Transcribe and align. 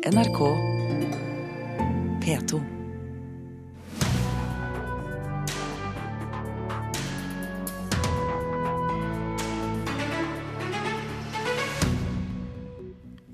NRK 0.00 0.38
P2. 2.24 2.60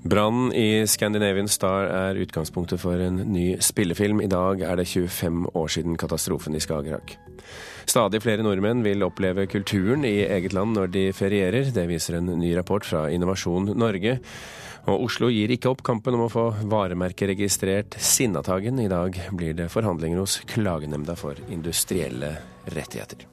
Brannen 0.03 0.53
i 0.53 0.83
Scandinavian 0.87 1.47
Star 1.47 1.87
er 1.87 2.19
utgangspunktet 2.19 2.81
for 2.83 2.99
en 2.99 3.15
ny 3.31 3.55
spillefilm. 3.63 4.19
I 4.19 4.27
dag 4.27 4.59
er 4.59 4.75
det 4.75 4.89
25 4.91 5.47
år 5.55 5.71
siden 5.71 5.95
katastrofen 5.95 6.55
i 6.55 6.59
Skagerrak. 6.59 7.15
Stadig 7.87 8.19
flere 8.27 8.43
nordmenn 8.43 8.83
vil 8.83 9.07
oppleve 9.07 9.47
kulturen 9.47 10.03
i 10.03 10.17
eget 10.27 10.51
land 10.51 10.75
når 10.75 10.91
de 10.91 11.09
ferierer. 11.15 11.71
Det 11.71 11.87
viser 11.87 12.19
en 12.19 12.35
ny 12.35 12.51
rapport 12.59 12.83
fra 12.83 13.07
Innovasjon 13.07 13.71
Norge. 13.79 14.19
Og 14.87 15.03
Oslo 15.03 15.27
gir 15.27 15.51
ikke 15.51 15.67
opp 15.73 15.81
kampen 15.83 16.15
om 16.15 16.25
å 16.25 16.31
få 16.31 16.45
varemerkeregistrert 16.71 17.97
Sinnataggen. 17.99 18.79
I 18.79 18.87
dag 18.91 19.19
blir 19.35 19.57
det 19.57 19.67
forhandlinger 19.73 20.21
hos 20.23 20.39
Klagenemnda 20.47 21.17
for 21.19 21.39
industrielle 21.51 22.37
rettigheter. 22.71 23.27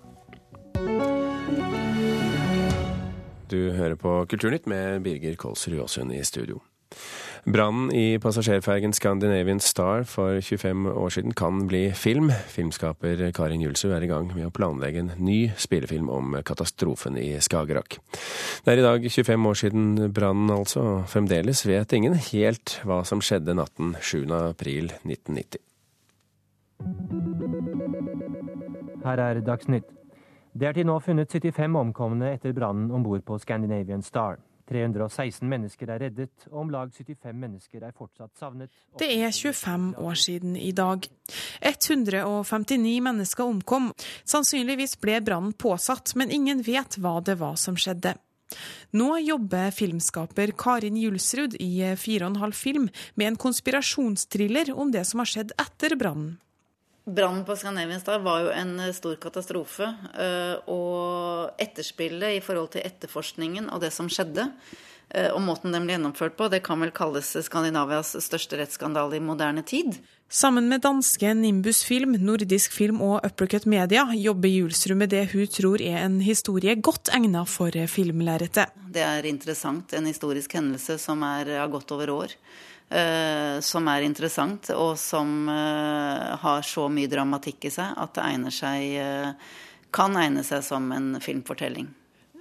Du 3.46 3.60
hører 3.70 3.94
på 3.94 4.16
Kulturnytt 4.26 4.66
med 4.66 5.04
Birger 5.06 5.38
Kolsrud 5.38 5.78
Aasund 5.84 6.16
i 6.16 6.24
studio. 6.26 6.58
Brannen 7.44 7.90
i 7.92 8.18
passasjerfergen 8.18 8.94
Scandinavian 8.96 9.60
Star 9.60 10.06
for 10.08 10.40
25 10.40 10.86
år 10.88 11.10
siden 11.12 11.34
kan 11.36 11.66
bli 11.68 11.90
film. 11.92 12.30
Filmskaper 12.48 13.20
Karin 13.36 13.60
Julsrud 13.60 13.92
er 13.92 14.06
i 14.06 14.08
gang 14.08 14.30
med 14.32 14.48
å 14.48 14.52
planlegge 14.54 15.02
en 15.02 15.10
ny 15.20 15.50
spillefilm 15.60 16.08
om 16.08 16.38
katastrofen 16.40 17.18
i 17.20 17.34
Skagerrak. 17.44 17.98
Det 18.64 18.72
er 18.72 18.80
i 18.80 18.86
dag 18.86 19.04
25 19.10 19.50
år 19.50 19.60
siden 19.60 19.84
brannen, 20.16 20.54
altså, 20.56 20.80
og 20.80 21.10
fremdeles 21.12 21.66
vet 21.68 21.92
ingen 21.92 22.16
helt 22.30 22.78
hva 22.88 23.02
som 23.04 23.20
skjedde 23.20 23.58
natten 23.58 23.92
7. 24.00 24.24
april 24.40 24.94
1990. 25.04 25.60
Her 29.04 29.20
er 29.20 29.44
Dagsnytt. 29.44 29.92
Det 30.54 30.68
er 30.68 30.72
til 30.76 30.86
nå 30.86 30.96
funnet 31.02 31.28
75 31.28 31.76
omkomne 31.76 32.32
etter 32.32 32.56
brannen 32.56 32.88
om 32.94 33.04
bord 33.04 33.24
på 33.26 33.36
Scandinavian 33.42 34.02
Star. 34.06 34.38
316 34.70 35.48
mennesker 35.48 35.90
er 35.92 36.02
reddet, 36.06 36.46
og 36.50 36.64
om 36.64 36.72
lag 36.72 36.92
75 36.94 37.36
mennesker 37.36 37.84
er 37.84 37.94
fortsatt 37.96 38.32
savnet. 38.40 38.72
Det 38.98 39.10
er 39.12 39.32
25 39.32 39.90
år 40.00 40.20
siden 40.20 40.56
i 40.56 40.72
dag. 40.72 41.08
159 41.60 43.00
mennesker 43.04 43.44
omkom. 43.44 43.90
Sannsynligvis 44.24 44.96
ble 45.02 45.20
brannen 45.24 45.52
påsatt, 45.52 46.14
men 46.16 46.32
ingen 46.32 46.62
vet 46.64 46.98
hva 46.98 47.18
det 47.24 47.38
var 47.42 47.58
som 47.60 47.76
skjedde. 47.76 48.16
Nå 48.94 49.16
jobber 49.24 49.72
filmskaper 49.74 50.52
Karin 50.58 50.96
Julsrud 51.00 51.56
i 51.58 51.72
4,5 51.98 52.52
film 52.54 52.88
med 53.18 53.32
en 53.32 53.40
konspirasjonstriller 53.40 54.70
om 54.76 54.92
det 54.94 55.04
som 55.08 55.22
har 55.22 55.30
skjedd 55.30 55.54
etter 55.58 55.96
brannen. 55.98 56.36
Brannen 57.04 57.44
på 57.44 57.56
Scandinavian 57.56 58.24
var 58.24 58.40
jo 58.40 58.50
en 58.50 58.80
eh, 58.80 58.94
stor 58.96 59.18
katastrofe. 59.20 59.90
Eh, 60.16 60.56
og 60.72 61.60
etterspillet 61.60 62.38
i 62.38 62.40
forhold 62.44 62.72
til 62.72 62.86
etterforskningen 62.86 63.68
og 63.68 63.84
det 63.84 63.92
som 63.92 64.08
skjedde, 64.08 64.48
eh, 65.10 65.28
og 65.28 65.42
måten 65.44 65.74
den 65.74 65.84
ble 65.84 65.98
gjennomført 65.98 66.38
på, 66.38 66.48
det 66.48 66.62
kan 66.64 66.80
vel 66.80 66.94
kalles 66.96 67.34
Skandinavias 67.44 68.14
største 68.24 68.56
rettsskandale 68.56 69.20
i 69.20 69.24
moderne 69.24 69.66
tid. 69.68 69.98
Sammen 70.32 70.64
med 70.72 70.80
danske 70.82 71.34
Nimbus 71.36 71.84
Film, 71.84 72.16
Nordisk 72.24 72.72
Film 72.72 73.02
og 73.04 73.20
Uppercut 73.20 73.68
Media 73.68 74.06
jobber 74.16 74.48
Julsrud 74.48 74.96
med 75.04 75.12
det 75.12 75.26
hun 75.34 75.44
tror 75.52 75.84
er 75.84 76.00
en 76.06 76.22
historie 76.24 76.72
godt 76.80 77.12
egnet 77.12 77.52
for 77.52 77.76
filmlerretet. 77.92 78.72
Det 78.96 79.04
er 79.04 79.28
interessant. 79.28 79.92
En 79.92 80.08
historisk 80.08 80.56
hendelse 80.56 80.96
som 80.98 81.22
er, 81.28 81.52
har 81.60 81.68
gått 81.68 81.92
over 81.92 82.16
år. 82.16 82.38
Uh, 82.92 83.58
som 83.64 83.88
er 83.88 84.04
interessant, 84.04 84.68
og 84.76 84.98
som 85.00 85.48
uh, 85.48 86.36
har 86.38 86.62
så 86.68 86.84
mye 86.92 87.08
dramatikk 87.10 87.64
i 87.66 87.72
seg 87.72 87.96
at 87.98 88.12
det 88.14 88.26
egner 88.28 88.54
seg, 88.54 88.84
uh, 89.00 89.88
kan 89.94 90.14
egne 90.20 90.44
seg 90.46 90.62
som 90.62 90.92
en 90.94 91.16
filmfortelling. 91.22 91.88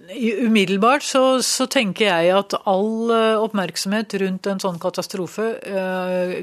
Umiddelbart 0.03 1.05
så, 1.07 1.39
så, 1.47 1.65
tenker 1.71 2.09
jeg 2.09 2.35
at 2.35 2.57
all 2.67 3.13
oppmerksomhet 3.39 4.17
rundt 4.19 4.49
en 4.51 4.59
sånn 4.59 4.81
katastrofe 4.83 5.45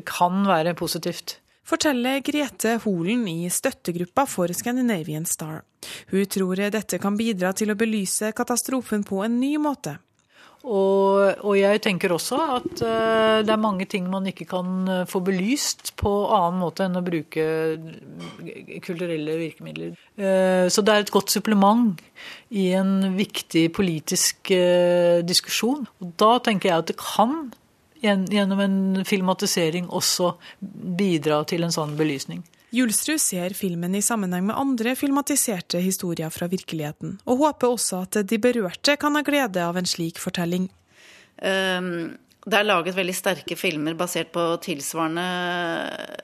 kan 0.09 0.47
være 0.49 0.73
positivt. 0.79 1.37
Forteller 1.69 2.23
Grete 2.25 2.79
Holen 2.87 3.27
i 3.29 3.51
støttegruppa 3.53 4.25
for 4.25 4.49
Scandinavian 4.57 5.29
Star. 5.29 5.61
Hun 6.09 6.25
tror 6.25 6.65
dette 6.73 6.99
kan 7.03 7.21
bidra 7.21 7.53
til 7.53 7.75
å 7.75 7.77
belyse 7.77 8.33
katastrofen 8.33 9.05
på 9.05 9.21
en 9.27 9.37
ny 9.43 9.59
måte. 9.61 9.99
Og, 10.61 11.41
og, 11.41 11.55
jeg 11.57 11.81
tenker 11.81 12.13
også 12.13 12.37
at 12.59 12.83
uh, 12.85 13.41
det 13.41 13.53
er 13.53 13.61
mange 13.61 13.87
ting 13.89 14.05
man 14.13 14.27
ikke 14.29 14.45
kan 14.51 14.83
uh, 14.91 15.07
få 15.09 15.23
belyst 15.25 15.95
på 16.01 16.11
annen 16.37 16.61
måte 16.61 16.85
enn 16.85 17.01
å 17.01 17.05
bruke 17.05 17.47
kulturelle 18.85 19.39
virkemidler. 19.41 19.95
Uh, 20.21 20.69
så 20.69 20.85
det 20.85 20.93
er 20.93 21.07
et 21.07 21.15
godt 21.15 21.33
supplement 21.33 21.97
i 22.53 22.69
en 22.77 23.17
viktig 23.17 23.71
politisk 23.73 24.53
diskusjon. 25.25 25.87
Og 26.03 26.13
da 26.21 26.35
tenker 26.45 26.69
jeg 26.69 26.85
at 26.85 26.93
det 26.93 26.99
kan 27.01 27.49
gjennom 28.01 28.61
en 28.65 28.81
filmatisering 29.09 29.89
også 29.89 30.35
bidra 30.61 31.41
til 31.49 31.65
en 31.65 31.73
sånn 31.73 31.97
belysning. 31.97 32.45
Julsrud 32.71 33.19
ser 33.19 33.55
filmen 33.59 33.95
i 33.99 34.03
sammenheng 34.03 34.47
med 34.47 34.59
andre 34.59 34.95
filmatiserte 34.99 35.81
historier 35.83 36.31
fra 36.31 36.47
virkeligheten, 36.51 37.17
og 37.27 37.43
håper 37.43 37.75
også 37.75 38.05
at 38.07 38.21
de 38.31 38.39
berørte 38.39 38.95
kan 39.01 39.19
ha 39.19 39.25
glede 39.27 39.65
av 39.67 39.79
en 39.81 39.89
slik 39.91 40.21
fortelling. 40.23 40.69
Um, 41.43 42.15
det 42.49 42.57
er 42.57 42.65
laget 42.65 42.97
veldig 42.97 43.13
sterke 43.13 43.57
filmer 43.59 43.97
basert 43.99 44.31
på 44.33 44.43
tilsvarende 44.65 45.25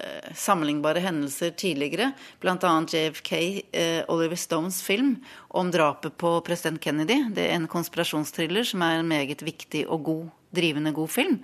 eh, 0.00 0.30
sammenlignbare 0.32 1.02
hendelser 1.04 1.52
tidligere. 1.60 2.08
Bl.a. 2.40 2.56
JFK, 2.88 3.32
eh, 3.76 4.00
Oliver 4.08 4.40
Stones 4.40 4.80
film 4.86 5.18
om 5.48 5.68
drapet 5.74 6.16
på 6.16 6.38
president 6.46 6.80
Kennedy. 6.80 7.18
Det 7.36 7.44
er 7.44 7.58
en 7.58 7.68
konspirasjonstriller 7.68 8.64
som 8.64 8.86
er 8.86 9.02
en 9.02 9.10
meget 9.12 9.44
viktig 9.44 9.84
og 9.92 10.06
god, 10.08 10.24
drivende 10.56 10.94
god 10.96 11.12
film. 11.12 11.36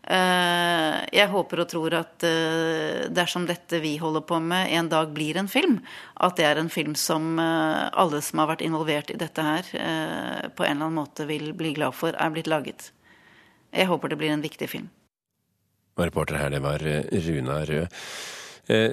Eh, 0.00 0.96
jeg 1.12 1.28
håper 1.28 1.60
og 1.60 1.68
tror 1.68 1.94
at 1.98 2.24
eh, 2.24 3.08
dersom 3.12 3.44
dette 3.48 3.82
vi 3.82 3.98
holder 4.00 4.24
på 4.24 4.38
med 4.40 4.72
en 4.72 4.88
dag 4.88 5.12
blir 5.12 5.36
en 5.36 5.50
film, 5.50 5.76
at 6.16 6.38
det 6.40 6.46
er 6.48 6.60
en 6.60 6.72
film 6.72 6.94
som 6.96 7.36
eh, 7.38 7.82
alle 7.92 8.22
som 8.24 8.40
har 8.40 8.48
vært 8.54 8.64
involvert 8.64 9.12
i 9.12 9.18
dette 9.20 9.44
her, 9.44 9.68
på 10.56 10.64
en 10.64 10.72
eller 10.72 10.88
annen 10.88 10.98
måte 11.02 11.28
vil 11.28 11.52
bli 11.56 11.74
glad 11.76 11.94
for 11.96 12.16
er 12.16 12.32
blitt 12.32 12.48
laget. 12.50 12.90
Jeg 13.76 13.90
håper 13.90 14.10
det 14.10 14.18
blir 14.18 14.32
en 14.32 14.44
viktig 14.44 14.68
film. 14.70 14.88
Og 15.98 16.06
reporter 16.08 16.38
her, 16.40 16.50
det 16.50 16.62
var 16.64 16.80
Runa 16.80 17.60
Rød. 17.68 17.98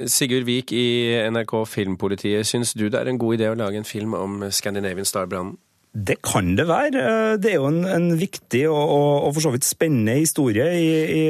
Sigurd 0.09 0.47
Vik 0.47 0.71
i 0.73 1.13
NRK 1.29 1.53
Filmpolitiet, 1.69 2.47
syns 2.49 2.73
du 2.73 2.87
det 2.89 2.99
er 2.99 3.09
en 3.11 3.19
god 3.21 3.37
idé 3.37 3.49
å 3.51 3.57
lage 3.57 3.79
en 3.79 3.87
film 3.87 4.15
om 4.17 4.41
Scandinavian 4.51 5.05
Star-brannen? 5.05 5.55
Det 5.97 6.19
kan 6.21 6.51
det 6.57 6.67
være. 6.69 7.01
Eh, 7.01 7.35
det 7.41 7.51
er 7.51 7.55
jo 7.57 7.69
en, 7.71 7.81
en 7.89 8.07
viktig 8.19 8.63
og, 8.69 8.77
og, 8.77 9.11
og, 9.27 9.31
for 9.33 9.47
så 9.47 9.53
vidt 9.53 9.65
spennende 9.65 10.19
historie 10.19 10.67
i, 10.77 10.89
i, 11.09 11.23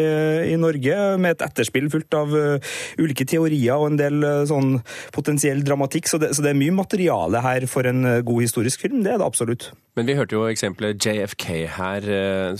i, 0.51 0.57
Norge, 0.59 0.97
med 1.21 1.37
et 1.37 1.45
etterspill 1.45 1.87
fullt 1.93 2.17
av 2.17 2.33
uh, 2.35 2.73
ulike 2.99 3.23
teorier 3.29 3.77
og 3.77 3.93
en 3.93 3.99
del 3.99 4.25
uh, 4.25 4.43
sånn 4.49 4.75
potensiell 5.15 5.63
dramatikk. 5.63 6.09
Så 6.11 6.19
det, 6.19 6.33
så 6.35 6.43
det, 6.43 6.51
er 6.51 6.59
mye 6.59 6.75
materiale 6.75 7.41
her 7.45 7.67
for 7.71 7.87
en 7.87 8.03
god 8.27 8.43
historisk 8.43 8.83
film. 8.83 9.03
Det 9.05 9.13
er 9.13 9.21
det 9.21 9.27
absolutt. 9.27 9.69
Men 9.97 10.09
vi 10.09 10.17
hørte 10.17 10.35
jo 10.35 10.43
eksempelet 10.49 10.99
JFK 11.01 11.47
her, 11.73 12.05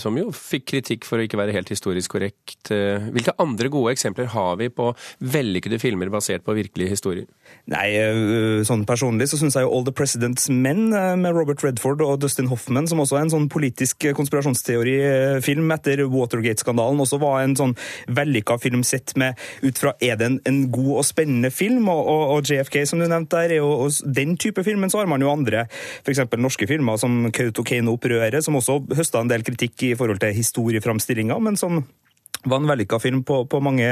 som 0.02 0.16
jo 0.18 0.32
fikk 0.34 0.64
kritikk 0.72 1.04
for 1.06 1.20
å 1.20 1.26
ikke 1.26 1.38
være 1.38 1.54
helt 1.54 1.70
historisk 1.70 2.16
korrekt. 2.16 2.66
Hvilke 2.66 3.36
andre 3.38 3.70
gode 3.70 3.92
eksempler 3.94 4.26
har 4.32 4.56
vi 4.58 4.66
på 4.74 4.88
vellykkede 5.22 5.78
filmer 5.78 6.10
basert 6.10 6.42
på 6.42 6.56
virkelige 6.58 6.96
historier? 6.96 7.28
Nei, 7.70 7.92
sånn 8.66 8.82
personlig 8.88 9.28
så 9.30 9.38
syns 9.38 9.54
jeg 9.54 9.68
jo 9.68 9.70
All 9.70 9.86
the 9.86 9.94
President's 9.94 10.48
Men 10.50 10.88
med 10.90 11.38
Robert 11.38 11.62
Redford 11.62 11.87
Crawford 11.88 12.04
og 12.04 12.20
Dustin 12.20 12.48
Hoffman, 12.48 12.86
som 12.88 13.00
også 13.00 13.16
er 13.16 13.24
en 13.24 13.32
sånn 13.32 13.48
politisk 13.48 14.04
konspirasjonsteorifilm 14.16 15.70
etter 15.72 16.04
Watergate-skandalen, 16.08 17.00
også 17.00 17.18
var 17.20 17.42
en 17.42 17.56
sånn 17.56 17.74
vellykka 18.12 18.58
film 18.60 18.82
sett 18.84 19.14
med 19.16 19.38
ut 19.62 19.78
fra 19.78 19.94
er 20.00 20.18
det 20.18 20.26
en, 20.26 20.38
en 20.48 20.60
god 20.72 20.98
og 21.00 21.06
spennende 21.08 21.50
film, 21.50 21.88
og, 21.88 22.02
og, 22.04 22.24
og, 22.34 22.48
JFK, 22.48 22.82
som 22.88 23.00
du 23.00 23.06
nevnte 23.08 23.40
der, 23.40 23.56
er 23.56 23.62
jo 23.62 23.88
den 24.04 24.36
type 24.36 24.64
film, 24.64 24.80
men 24.80 24.90
Så 24.90 25.00
har 25.00 25.08
man 25.08 25.22
jo 25.22 25.30
andre, 25.30 25.66
f.eks. 26.04 26.24
norske 26.36 26.66
filmer 26.68 26.98
som 27.00 27.30
Kautokeino-opprøret, 27.32 28.42
som 28.44 28.56
også 28.58 28.80
høsta 28.96 29.22
en 29.22 29.32
del 29.32 29.44
kritikk 29.46 29.90
i 29.90 29.94
forhold 29.98 30.20
til 30.22 30.36
historieframstillinga, 30.36 31.38
men 31.40 31.56
som 31.56 31.82
var 32.44 32.60
en 32.60 32.68
vellykka 32.70 32.98
film 33.02 33.22
på, 33.26 33.42
på, 33.50 33.60
mange 33.64 33.88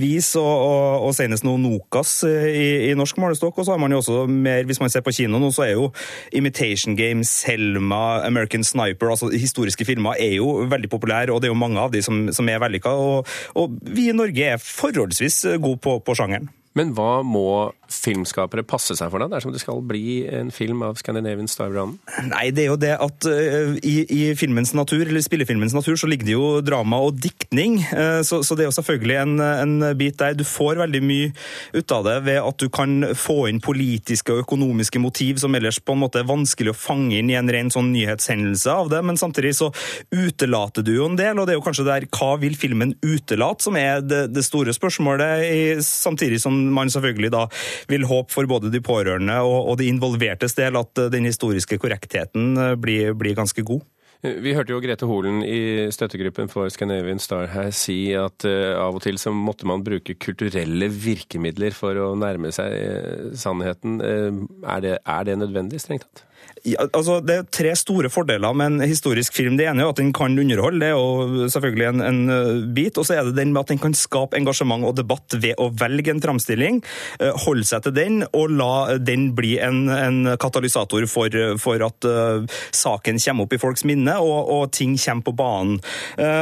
vis, 0.00 0.32
og, 0.40 0.48
og, 0.48 1.06
og 1.08 1.14
senest 1.16 1.44
nå 1.44 1.56
Nokas 1.60 2.16
eh, 2.28 2.48
i, 2.48 2.66
i 2.88 2.96
norsk 2.96 3.20
målestokk. 3.20 3.58
Og 3.58 3.66
så 3.66 3.74
har 3.74 3.82
man 3.82 3.92
jo 3.92 4.00
også 4.00 4.24
mer, 4.30 4.64
hvis 4.68 4.80
man 4.82 4.92
ser 4.92 5.04
på 5.04 5.14
kino 5.14 5.40
nå, 5.42 5.52
så 5.54 5.66
er 5.66 5.74
jo 5.74 5.90
Imitation 6.32 6.96
Game, 6.96 7.24
Selma, 7.28 8.24
American 8.26 8.64
Sniper, 8.64 9.12
altså 9.12 9.30
historiske 9.32 9.86
filmer, 9.88 10.18
er 10.18 10.38
jo 10.38 10.64
veldig 10.70 10.90
populære, 10.90 11.32
og 11.32 11.42
det 11.42 11.50
er 11.50 11.54
jo 11.54 11.60
mange 11.60 11.80
av 11.80 11.92
de 11.94 12.02
som, 12.04 12.26
som 12.34 12.48
er 12.48 12.62
vellykka. 12.62 12.94
Og, 12.94 13.32
og, 13.54 13.78
vi 13.94 14.08
i 14.10 14.16
Norge 14.16 14.52
er 14.54 14.62
forholdsvis 14.62 15.44
gode 15.62 15.80
på, 15.84 15.98
på 16.04 16.16
sjangeren. 16.16 16.48
Men 16.74 16.90
hva 16.94 17.22
må 17.22 17.70
filmskapere 17.94 18.64
passe 18.66 18.96
seg 18.98 19.10
for 19.12 19.22
da, 19.22 19.28
dersom 19.30 19.52
det 19.54 19.60
skal 19.62 19.78
bli 19.86 20.24
en 20.26 20.50
film 20.54 20.82
av 20.82 20.98
Scandinavian 20.98 21.46
Star-brannen? 21.50 22.00
Nei, 22.26 22.48
det 22.54 22.64
er 22.64 22.70
jo 22.72 22.78
det 22.80 22.94
at 22.98 23.28
uh, 23.30 23.76
i, 23.78 23.94
i, 24.10 24.22
filmens 24.38 24.74
natur, 24.74 25.04
eller 25.04 25.22
spillefilmens 25.22 25.76
natur, 25.76 25.94
så 26.00 26.08
ligger 26.10 26.26
det 26.26 26.34
jo 26.34 26.48
drama 26.66 26.98
og 27.06 27.20
diktning. 27.22 27.78
Uh, 27.92 28.24
så, 28.26 28.40
så, 28.42 28.56
det 28.56 28.64
er 28.64 28.70
jo 28.72 28.76
selvfølgelig 28.78 29.18
en, 29.20 29.36
en, 29.44 29.76
bit 30.00 30.18
der. 30.18 30.34
Du 30.34 30.42
får 30.48 30.80
veldig 30.82 31.02
mye 31.06 31.30
ut 31.76 31.94
av 31.94 32.08
det 32.08 32.16
ved 32.26 32.40
at 32.42 32.64
du 32.64 32.66
kan 32.74 33.10
få 33.18 33.44
inn 33.52 33.62
politiske 33.62 34.34
og 34.34 34.42
økonomiske 34.42 35.02
motiv 35.02 35.38
som 35.42 35.54
ellers 35.54 35.78
på 35.78 35.94
en 35.94 36.02
måte 36.02 36.24
er 36.24 36.28
vanskelig 36.28 36.74
å 36.74 36.78
fange 36.78 37.20
inn 37.20 37.30
i 37.30 37.38
en 37.38 37.52
ren 37.52 37.70
sånn 37.70 37.92
nyhetshendelse 37.94 38.74
av 38.74 38.90
det, 38.90 39.04
men 39.06 39.20
samtidig 39.20 39.54
så 39.60 39.70
utelater 40.10 40.82
du 40.82 40.94
jo 40.96 41.06
en 41.06 41.18
del, 41.20 41.38
og 41.38 41.46
det 41.46 41.54
er 41.54 41.60
jo 41.60 41.66
kanskje 41.68 41.86
der 41.86 42.08
hva 42.10 42.34
vil 42.42 42.58
filmen 42.58 42.96
utelate, 43.04 43.68
som 43.68 43.78
er 43.78 44.02
det, 44.02 44.24
det 44.34 44.42
store 44.46 44.74
spørsmålet, 44.74 45.46
i, 45.46 45.62
samtidig 45.84 46.42
som 46.42 46.63
man 46.74 46.92
selvfølgelig 46.92 47.32
da 47.34 47.46
vil 47.90 48.06
håpe 48.08 48.32
for 48.34 48.48
både 48.50 48.72
de 48.72 48.82
pårørende 48.84 49.40
og, 49.44 49.72
og 49.72 49.80
de 49.80 49.90
involvertes 49.90 50.56
del 50.58 50.78
at 50.80 51.02
eh, 51.02 51.10
den 51.12 51.28
historiske 51.28 51.80
korrektheten 51.82 52.54
eh, 52.56 52.76
blir, 52.80 53.12
blir 53.18 53.36
ganske 53.38 53.66
god. 53.66 53.84
Vi 54.24 54.54
hørte 54.56 54.72
jo 54.72 54.80
Grete 54.80 55.04
Holen 55.04 55.42
i 55.44 55.90
støttegruppen 55.92 56.48
for 56.48 56.70
Scandinavian 56.72 57.20
Star 57.20 57.50
her 57.52 57.66
si 57.76 58.14
at 58.16 58.46
uh, 58.48 58.72
av 58.80 58.96
og 58.96 59.02
til 59.04 59.18
så 59.20 59.34
måtte 59.36 59.68
man 59.68 59.84
bruke 59.84 60.16
kulturelle 60.16 60.88
virkemidler 60.88 61.76
for 61.76 62.00
å 62.00 62.06
nærme 62.16 62.48
seg 62.56 63.36
sannheten. 63.36 63.98
Er, 64.00 64.80
det, 64.80 64.94
er 65.04 65.28
det 65.28 65.36
nødvendig, 65.42 65.82
strengt 65.84 66.08
tatt? 66.08 66.24
Ja, 66.64 66.86
altså, 66.96 67.18
det 67.20 67.34
er 67.36 67.48
tre 67.52 67.72
store 67.76 68.08
fordeler 68.08 68.54
med 68.56 68.70
en 68.72 68.88
historisk 68.88 69.34
film. 69.36 69.58
Det 69.58 69.66
ene 69.68 69.82
er 69.84 69.90
at 69.92 69.98
den 70.00 70.14
kan 70.16 70.32
underholde, 70.32 70.80
det 70.80 70.86
er 70.88 70.94
jo 70.96 71.48
selvfølgelig 71.52 71.86
en, 71.90 72.00
en 72.00 72.20
uh, 72.30 72.62
bit. 72.72 72.96
Og 72.96 73.04
så 73.04 73.18
er 73.18 73.26
det 73.28 73.34
den 73.36 73.52
med 73.52 73.66
at 73.66 73.72
den 73.74 73.80
kan 73.82 73.92
skape 73.92 74.38
engasjement 74.38 74.86
og 74.88 74.94
debatt 74.96 75.36
ved 75.42 75.60
å 75.60 75.68
velge 75.76 76.14
en 76.14 76.22
framstilling. 76.24 76.80
Uh, 77.20 77.34
holde 77.44 77.68
seg 77.68 77.84
til 77.84 77.96
den, 77.98 78.22
og 78.32 78.54
la 78.56 78.96
den 78.96 79.26
bli 79.36 79.58
en, 79.60 79.82
en 79.92 80.32
katalysator 80.40 81.04
for, 81.10 81.36
for 81.60 81.84
at 81.84 82.08
uh, 82.08 82.48
saken 82.72 83.20
kommer 83.20 83.44
opp 83.44 83.58
i 83.58 83.60
folks 83.60 83.84
minne, 83.84 84.16
og, 84.24 84.48
og 84.56 84.72
ting 84.72 84.96
kommer 84.96 85.28
på 85.28 85.36
banen. 85.36 85.76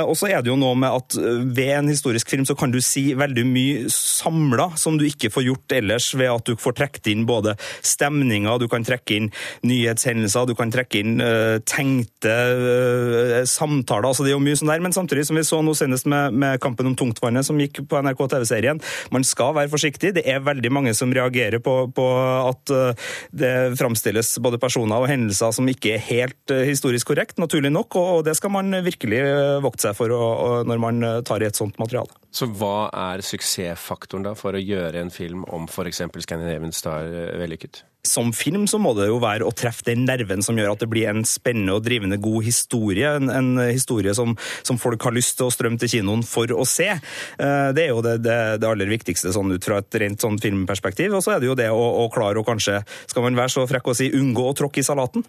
Og 0.07 0.15
så 0.19 0.29
er 0.31 0.43
det 0.43 0.51
jo 0.51 0.57
noe 0.59 0.77
med 0.79 0.95
at 0.95 1.15
ved 1.57 1.71
en 1.75 1.91
historisk 1.91 2.31
film 2.31 2.45
så 2.49 2.55
kan 2.59 2.73
du 2.73 2.79
si 2.85 3.13
veldig 3.19 3.45
mye 3.49 3.91
samla 3.93 4.71
som 4.79 4.97
du 4.99 5.05
ikke 5.07 5.31
får 5.33 5.47
gjort 5.47 5.75
ellers, 5.77 6.09
ved 6.19 6.31
at 6.31 6.47
du 6.49 6.59
får 6.61 6.77
trukket 6.79 7.11
inn 7.13 7.27
både 7.29 7.55
stemninger, 7.85 8.61
du 8.63 8.69
kan 8.71 8.87
trekke 8.87 9.19
inn 9.19 9.31
nyhetshendelser 9.67 9.92
hendelser, 10.01 10.47
du 10.49 10.55
kan 10.59 10.73
trekke 10.73 11.01
inn 11.03 11.21
uh, 11.23 11.59
tenkte 11.69 12.33
uh, 12.33 13.43
samtaler. 13.49 14.09
altså 14.09 14.25
Det 14.25 14.33
er 14.33 14.37
jo 14.37 14.43
mye 14.45 14.59
sånn 14.59 14.73
der, 14.73 14.83
Men 14.85 14.95
samtidig, 14.97 15.27
som 15.29 15.39
vi 15.39 15.45
så 15.47 15.61
nå 15.65 15.75
senest 15.79 16.09
med, 16.11 16.35
med 16.35 16.61
Kampen 16.63 16.89
om 16.91 16.97
tungtvannet, 16.99 17.47
som 17.47 17.61
gikk 17.61 17.83
på 17.89 18.01
NRK 18.03 18.25
TV-serien, 18.35 18.81
man 19.15 19.27
skal 19.27 19.55
være 19.59 19.73
forsiktig. 19.73 20.15
Det 20.17 20.25
er 20.29 20.43
veldig 20.45 20.73
mange 20.73 20.95
som 20.97 21.13
reagerer 21.13 21.63
på, 21.63 21.77
på 21.95 22.09
at 22.49 22.75
uh, 22.75 23.13
det 23.31 23.53
framstilles 23.81 24.35
både 24.43 24.61
personer 24.63 25.05
og 25.05 25.11
hendelser 25.11 25.55
som 25.55 25.69
ikke 25.69 25.97
er 25.97 26.07
helt 26.09 26.57
historisk 26.67 27.13
korrekt, 27.13 27.39
naturlig 27.43 27.73
nok, 27.73 27.97
og 27.99 28.25
det 28.27 28.37
skal 28.39 28.53
man 28.55 28.73
virkelig 28.85 29.23
vokte 29.65 29.89
seg 29.89 29.97
for 29.99 30.13
å, 30.15 30.25
når 30.69 30.83
man 30.83 31.07
tar 31.27 31.43
i 31.43 31.49
et 31.49 31.59
sånt 31.59 31.79
materiale. 31.83 32.13
Så 32.33 32.49
hva 32.49 32.89
er 33.13 33.25
suksessfaktoren 33.25 34.25
da 34.27 34.35
for 34.39 34.57
å 34.57 34.63
gjøre 34.63 35.03
en 35.03 35.13
film 35.13 35.45
om 35.53 35.69
f.eks. 35.69 36.05
Scandinavian 36.25 36.75
Star 36.77 37.09
vellykket? 37.41 37.85
Som 38.03 38.33
film 38.35 38.67
så 38.67 38.81
må 38.83 38.93
det 38.99 39.07
jo 39.07 39.21
være 39.23 39.47
å 39.47 39.55
treffe 39.55 39.87
den 39.87 40.03
nerven 40.09 40.43
som 40.43 40.59
gjør 40.59 40.73
at 40.75 40.83
det 40.83 40.89
blir 40.91 41.11
en 41.11 41.23
spennende 41.29 41.77
og 41.77 41.85
drivende 41.87 42.19
god 42.23 42.43
historie. 42.47 43.13
En, 43.19 43.31
en 43.31 43.53
historie 43.69 44.15
som, 44.19 44.35
som, 44.67 44.81
folk 44.83 45.03
har 45.07 45.15
lyst 45.15 45.37
til 45.39 45.47
å 45.47 45.55
strømme 45.55 45.79
til 45.79 45.93
kinoen 45.97 46.25
for 46.27 46.51
å 46.51 46.67
se. 46.69 46.89
Eh, 46.91 47.69
det 47.77 47.87
er 47.87 47.93
jo 47.93 48.03
det, 48.05 48.17
det, 48.25 48.39
det 48.63 48.69
aller 48.69 48.91
viktigste 48.91 49.35
sånn 49.35 49.55
ut 49.55 49.69
fra 49.69 49.79
et 49.83 50.01
rent 50.03 50.23
sånn 50.23 50.41
filmperspektiv. 50.43 51.15
Og 51.15 51.23
så 51.23 51.37
er 51.37 51.43
det 51.43 51.53
jo 51.53 51.59
det 51.59 51.71
å, 51.71 51.85
å 52.03 52.09
klare 52.13 52.43
å 52.43 52.47
kanskje, 52.47 52.81
skal 53.07 53.29
man 53.29 53.39
være 53.39 53.55
så 53.55 53.69
frekk 53.71 53.93
å 53.93 53.97
si, 53.97 54.11
unngå 54.19 54.51
å 54.51 54.57
tråkke 54.59 54.83
i 54.83 54.87
salaten. 54.87 55.23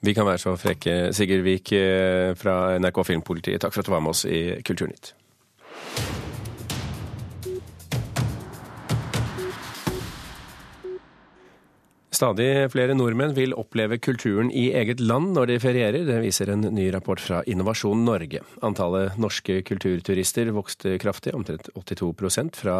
Vi 0.00 0.14
kan 0.16 0.28
være 0.28 0.40
så 0.40 0.54
frekke. 0.56 1.10
Sigurd 1.16 1.44
Vik 1.44 1.74
eh, 1.76 2.30
fra 2.38 2.76
NRK 2.80 3.02
Filmpolitiet, 3.10 3.60
takk 3.60 3.74
for 3.74 3.82
at 3.82 3.90
du 3.90 3.96
var 3.96 4.06
med 4.06 4.14
oss 4.14 4.22
i 4.30 4.60
Kulturnytt. 4.64 5.16
Stadig 12.20 12.68
flere 12.68 12.92
nordmenn 12.92 13.32
vil 13.32 13.54
oppleve 13.56 13.96
kulturen 13.96 14.50
i 14.52 14.66
eget 14.76 14.98
land 15.00 15.30
når 15.32 15.46
de 15.48 15.54
ferierer. 15.62 16.02
Det 16.04 16.18
viser 16.20 16.50
en 16.52 16.66
ny 16.76 16.90
rapport 16.92 17.20
fra 17.22 17.38
Innovasjon 17.48 18.02
Norge. 18.04 18.42
Antallet 18.66 19.16
norske 19.16 19.62
kulturturister 19.64 20.50
vokste 20.52 20.98
kraftig, 21.00 21.32
omtrent 21.32 21.70
82 21.72 22.58
fra 22.60 22.74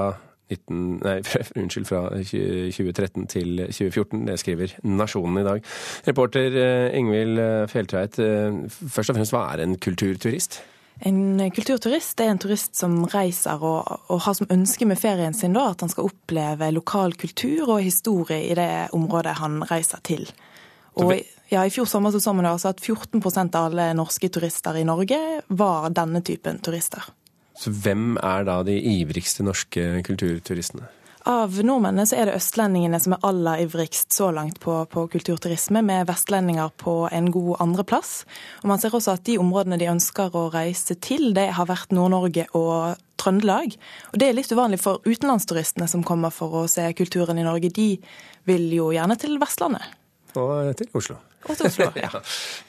19, 0.50 0.82
nei, 1.06 1.14
unnskyld, 1.62 1.88
fra 1.88 2.02
2013 2.20 3.30
til 3.32 3.62
2014. 3.70 4.26
Det 4.28 4.36
skriver 4.42 4.74
Nasjonen 4.84 5.40
i 5.40 5.46
dag. 5.46 5.64
Reporter 6.10 6.60
eh, 6.60 6.98
Ingvild 7.00 7.40
Fjelltveit, 7.72 8.20
eh, 8.20 8.60
først 8.68 9.14
og 9.14 9.22
fremst, 9.22 9.32
hva 9.32 9.46
er 9.54 9.64
en 9.64 9.78
kulturturist? 9.80 10.60
En 11.08 11.40
kulturturist 11.56 12.20
er 12.20 12.28
en 12.28 12.40
turist 12.40 12.76
som 12.76 12.98
reiser 13.08 13.62
og, 13.64 13.88
og, 14.10 14.18
har 14.26 14.36
som 14.36 14.50
ønske 14.52 14.84
med 14.88 15.00
ferien 15.00 15.36
sin 15.36 15.56
da, 15.56 15.70
at 15.72 15.80
han 15.80 15.92
skal 15.92 16.10
oppleve 16.10 16.68
lokal 16.76 17.16
kultur 17.16 17.76
og 17.76 17.84
historie 17.86 18.50
i 18.50 18.56
det 18.58 18.90
området 18.96 19.38
han 19.40 19.62
reiser 19.70 20.02
til. 20.04 20.28
Og 21.00 21.14
ja, 21.50 21.64
I 21.64 21.72
fjor 21.72 21.88
sommer 21.88 22.12
så, 22.12 22.20
så 22.20 22.34
man 22.36 22.50
altså 22.50 22.74
at 22.74 22.82
14% 22.84 23.56
av 23.56 23.70
alle 23.70 23.88
norske 23.96 24.28
turister 24.28 24.76
i 24.76 24.84
Norge 24.84 25.18
var 25.48 25.88
denne 25.96 26.20
typen 26.26 26.60
turister. 26.60 27.08
Så 27.60 27.72
hvem 27.72 28.14
er 28.20 28.44
da 28.48 28.60
de 28.64 28.76
ivrigste 28.76 29.44
norske 29.44 30.02
kulturturistene? 30.06 30.86
Av 31.28 31.52
nordmennene 31.52 32.06
så 32.08 32.16
er 32.16 32.30
det 32.30 32.38
østlendingene 32.38 32.96
som 33.02 33.12
er 33.12 33.24
aller 33.28 33.64
ivrigst 33.66 34.14
så 34.16 34.30
langt 34.32 34.56
på, 34.62 34.78
på, 34.88 35.04
kulturturisme, 35.12 35.82
med 35.84 36.08
vestlendinger 36.08 36.72
på 36.80 36.94
en 37.12 37.28
god 37.34 37.60
andreplass. 37.60 38.22
Og 38.62 38.70
man 38.72 38.80
ser 38.80 38.96
også 38.96 39.18
at 39.18 39.26
de 39.28 39.36
områdene 39.42 39.76
de 39.80 39.90
ønsker 39.92 40.32
å 40.32 40.48
reise 40.54 40.96
til, 40.96 41.34
det 41.36 41.50
har 41.58 41.68
vært 41.68 41.92
Nord-Norge 41.92 42.48
og 42.56 42.96
Trøndelag. 43.20 43.76
Og 44.14 44.20
det 44.20 44.30
er 44.30 44.38
litt 44.38 44.52
uvanlig 44.52 44.80
for 44.80 45.04
utenlandsturistene 45.04 45.90
som 45.92 46.04
kommer 46.06 46.32
for 46.32 46.62
å 46.62 46.66
se 46.72 46.88
kulturen 46.96 47.38
i 47.40 47.44
Norge. 47.44 47.68
De 47.68 47.90
vil 48.48 48.70
jo 48.72 48.88
gjerne 48.96 49.20
til 49.20 49.36
Vestlandet. 49.42 49.99
Og 50.38 50.70
til 50.78 50.88
Oslo. 50.94 51.16
Og 51.48 51.56
til 51.56 51.66
Oslo, 51.66 51.86
ja. 52.04 52.10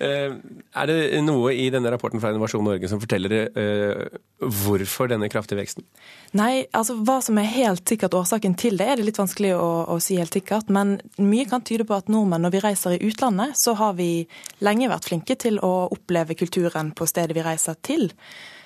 Eh, 0.02 0.36
er 0.82 0.90
det 0.90 1.20
noe 1.26 1.52
i 1.54 1.68
denne 1.74 1.92
rapporten 1.92 2.22
fra 2.24 2.32
Innovasjon 2.32 2.64
Norge 2.66 2.88
som 2.90 3.02
forteller 3.02 3.50
uh, 3.52 4.20
hvorfor 4.64 5.12
denne 5.12 5.30
kraftige 5.32 5.60
veksten? 5.60 5.86
Nei, 6.38 6.66
altså 6.78 6.96
hva 7.02 7.20
som 7.26 7.40
er 7.42 7.50
helt 7.52 7.84
sikkert 7.92 8.16
årsaken 8.18 8.56
til 8.60 8.80
det, 8.80 8.88
er 8.88 9.02
det 9.02 9.10
litt 9.10 9.20
vanskelig 9.20 9.54
å, 9.58 9.70
å, 9.92 10.00
si 10.04 10.18
helt 10.22 10.38
sikkert. 10.38 10.72
Men 10.72 10.98
mye 11.20 11.50
kan 11.52 11.66
tyde 11.68 11.86
på 11.90 11.98
at 12.00 12.12
nordmenn, 12.12 12.46
når 12.48 12.56
vi 12.56 12.64
reiser 12.66 12.96
i 12.96 13.04
utlandet, 13.12 13.60
så 13.60 13.76
har 13.82 13.98
vi 14.00 14.12
lenge 14.64 14.90
vært 14.92 15.12
flinke 15.12 15.38
til 15.40 15.60
å 15.60 15.74
oppleve 15.92 16.40
kulturen 16.40 16.96
på 16.96 17.10
stedet 17.10 17.38
vi 17.38 17.46
reiser 17.46 17.78
til. 17.84 18.10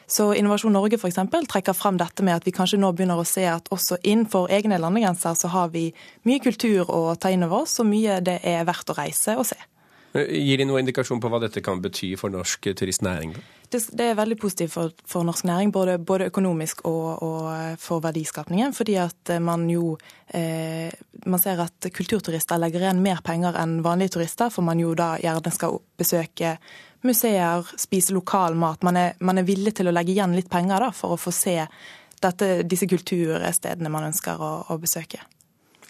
Så 0.07 0.29
Innovasjon 0.37 0.75
Norge 0.75 0.99
f.eks. 0.99 1.17
trekker 1.49 1.73
frem 1.73 1.97
dette 1.97 2.23
med 2.23 2.37
at 2.37 2.45
vi 2.45 2.53
kanskje 2.53 2.79
nå 2.81 2.91
begynner 2.93 3.21
å 3.21 3.27
se 3.27 3.45
at 3.49 3.69
også 3.73 3.97
innenfor 4.03 4.51
egne 4.53 4.77
landegrenser 4.81 5.37
så 5.37 5.49
har 5.53 5.71
vi 5.73 5.87
mye 6.29 6.43
kultur 6.43 6.91
å 6.93 7.15
ta 7.17 7.31
inn 7.33 7.45
over 7.47 7.65
oss, 7.65 7.79
og 7.81 7.89
mye 7.89 8.19
det 8.25 8.39
er 8.45 8.67
verdt 8.67 8.93
å 8.93 8.97
reise 8.97 9.37
og 9.39 9.47
se. 9.49 9.57
Gir 10.15 10.61
de 10.61 10.67
noen 10.69 10.85
indikasjon 10.85 11.19
på 11.19 11.29
hva 11.31 11.41
dette 11.43 11.63
kan 11.65 11.81
bety 11.83 12.13
for 12.19 12.31
norsk 12.31 12.69
turistnæring? 12.77 13.33
Det, 13.71 13.81
er 14.03 14.17
veldig 14.17 14.37
positivt 14.39 14.73
for, 14.73 14.93
for 15.07 15.25
norsk 15.27 15.45
næring, 15.47 15.71
både, 15.73 15.97
både 15.99 16.29
økonomisk 16.29 16.83
og, 16.85 17.23
og, 17.23 17.77
for 17.81 18.03
verdiskapningen. 18.03 18.73
Fordi 18.73 18.95
at 19.01 19.35
man 19.41 19.67
jo 19.69 19.97
eh, 20.33 20.91
Man 21.25 21.41
ser 21.41 21.61
at 21.63 21.87
kulturturister 21.93 22.59
legger 22.61 22.83
igjen 22.83 23.01
mer 23.01 23.21
penger 23.25 23.57
enn 23.57 23.79
vanlige 23.83 24.17
turister, 24.17 24.51
for 24.53 24.65
man 24.65 24.79
jo 24.79 24.93
da 24.97 25.15
gjerne 25.17 25.51
skal 25.53 25.79
besøke 25.97 26.57
museer, 27.05 27.65
spise 27.81 28.13
lokal 28.13 28.57
mat. 28.57 28.83
Man 28.83 28.97
er, 28.97 29.15
man 29.19 29.41
er 29.41 29.47
villig 29.47 29.75
til 29.77 29.89
å 29.89 29.95
legge 29.95 30.13
igjen 30.13 30.35
litt 30.37 30.49
penger 30.51 30.85
da, 30.87 30.91
for 30.93 31.15
å 31.15 31.21
få 31.21 31.33
se 31.33 31.57
dette, 32.21 32.51
disse 32.69 32.89
kulturstedene 32.89 33.91
man 33.93 34.09
ønsker 34.11 34.41
å, 34.41 34.51
å 34.69 34.77
besøke. 34.81 35.21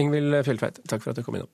Ingvild 0.01 0.41
Fjelltveit, 0.48 0.82
takk 0.89 1.03
for 1.03 1.13
at 1.13 1.20
du 1.20 1.25
kom 1.27 1.39
innom. 1.39 1.51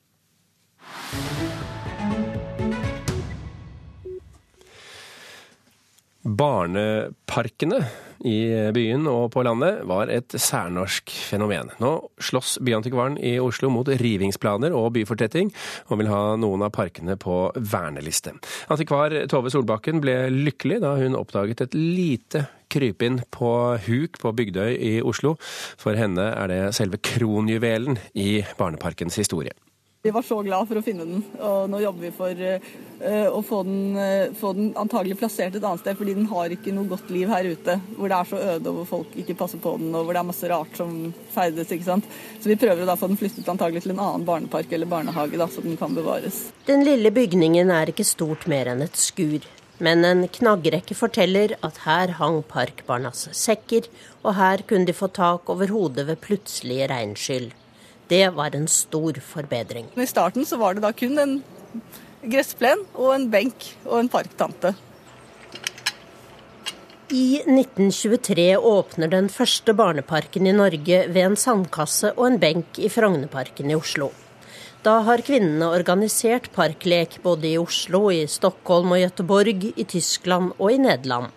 Barneparkene 6.21 7.81
i 8.29 8.37
byen 8.75 9.07
og 9.09 9.31
på 9.33 9.41
landet 9.45 9.81
var 9.89 10.11
et 10.13 10.35
særnorsk 10.37 11.09
fenomen. 11.31 11.71
Nå 11.81 11.93
slåss 12.21 12.59
Byantikvaren 12.61 13.17
i 13.17 13.37
Oslo 13.41 13.71
mot 13.73 13.89
rivingsplaner 13.89 14.75
og 14.77 14.91
byfortetting, 14.97 15.49
og 15.89 16.01
vil 16.01 16.11
ha 16.11 16.21
noen 16.37 16.67
av 16.67 16.73
parkene 16.75 17.17
på 17.17 17.43
verneliste. 17.57 18.35
Antikvar 18.71 19.15
Tove 19.31 19.53
Solbakken 19.53 20.01
ble 20.03 20.17
lykkelig 20.35 20.81
da 20.85 20.93
hun 21.01 21.17
oppdaget 21.17 21.65
et 21.65 21.77
lite 21.77 22.45
krypinn 22.71 23.19
på 23.33 23.51
huk 23.87 24.21
på 24.21 24.35
Bygdøy 24.37 24.77
i 24.77 24.93
Oslo. 25.01 25.35
For 25.81 25.97
henne 25.97 26.29
er 26.35 26.53
det 26.53 26.61
selve 26.77 27.01
kronjuvelen 27.01 27.99
i 28.13 28.43
barneparkens 28.61 29.17
historie. 29.19 29.57
Vi 30.03 30.11
var 30.11 30.21
så 30.25 30.39
glad 30.41 30.65
for 30.65 30.79
å 30.79 30.81
finne 30.81 31.05
den, 31.05 31.19
og 31.45 31.67
nå 31.69 31.77
jobber 31.83 32.07
vi 32.07 32.09
for 32.15 32.39
uh, 32.41 33.27
å 33.37 33.41
få 33.45 33.59
den, 33.67 33.81
uh, 33.93 34.31
få 34.33 34.49
den, 34.57 34.71
antagelig 34.81 35.19
plassert 35.19 35.53
et 35.53 35.61
annet 35.61 35.83
sted, 35.83 35.93
fordi 35.99 36.15
den 36.17 36.25
har 36.31 36.55
ikke 36.55 36.73
noe 36.73 36.89
godt 36.89 37.11
liv 37.13 37.29
her 37.29 37.45
ute. 37.45 37.75
Hvor 37.99 38.09
det 38.09 38.17
er 38.17 38.31
så 38.31 38.39
øde 38.55 38.71
og 38.71 38.79
hvor 38.79 38.89
folk 38.95 39.19
ikke 39.21 39.35
passer 39.37 39.61
på 39.61 39.75
den, 39.77 39.93
og 39.93 40.07
hvor 40.07 40.17
det 40.17 40.23
er 40.23 40.27
masse 40.31 40.49
rart 40.49 40.81
som 40.81 40.97
ferdes. 41.35 41.69
ikke 41.69 41.85
sant? 41.91 42.09
Så 42.41 42.49
vi 42.49 42.57
prøver 42.57 42.81
å 42.81 42.89
da 42.89 42.97
få 42.97 43.11
den 43.13 43.21
flyttet 43.21 43.53
antagelig 43.53 43.85
til 43.85 43.93
en 43.93 44.01
annen 44.07 44.25
barnepark 44.25 44.73
eller 44.73 44.89
barnehage, 44.89 45.37
da, 45.37 45.45
så 45.45 45.61
den 45.61 45.77
kan 45.77 45.93
bevares. 45.93 46.47
Den 46.65 46.81
lille 46.89 47.13
bygningen 47.13 47.69
er 47.69 47.93
ikke 47.93 48.09
stort 48.09 48.49
mer 48.49 48.73
enn 48.73 48.81
et 48.81 48.97
skur. 48.97 49.45
Men 49.85 50.01
en 50.05 50.25
knaggrekke 50.25 50.97
forteller 50.97 51.59
at 51.61 51.85
her 51.85 52.17
hang 52.17 52.41
parkbarnas 52.49 53.27
sekker, 53.37 53.85
og 54.25 54.33
her 54.41 54.65
kunne 54.65 54.89
de 54.89 54.97
få 54.97 55.13
tak 55.13 55.45
over 55.53 55.69
hodet 55.77 56.09
ved 56.09 56.25
plutselige 56.25 56.89
regnskyll. 56.89 57.51
Det 58.11 58.27
var 58.35 58.55
en 58.55 58.67
stor 58.67 59.15
forbedring. 59.23 59.85
I 59.95 60.07
starten 60.07 60.45
så 60.45 60.57
var 60.59 60.75
det 60.75 60.83
da 60.83 60.91
kun 60.91 61.15
en 61.21 61.37
gressplen 62.27 62.83
og 62.91 63.13
en 63.15 63.29
benk 63.31 63.69
og 63.85 64.01
en 64.01 64.09
parktante. 64.11 64.73
I 67.11 67.41
1923 67.43 68.49
åpner 68.57 69.11
den 69.11 69.29
første 69.31 69.75
barneparken 69.75 70.47
i 70.47 70.55
Norge 70.55 71.01
ved 71.07 71.23
en 71.23 71.39
sandkasse 71.39 72.11
og 72.17 72.25
en 72.27 72.39
benk 72.39 72.79
i 72.79 72.91
Frognerparken 72.91 73.71
i 73.71 73.79
Oslo. 73.79 74.11
Da 74.83 75.01
har 75.07 75.23
kvinnene 75.23 75.71
organisert 75.71 76.49
parklek 76.55 77.19
både 77.23 77.51
i 77.51 77.57
Oslo, 77.61 78.09
i 78.11 78.25
Stockholm 78.27 78.95
og 78.95 79.03
Gøteborg, 79.05 79.67
i 79.75 79.87
Tyskland 79.87 80.55
og 80.57 80.71
i 80.71 80.79
Nederland. 80.83 81.31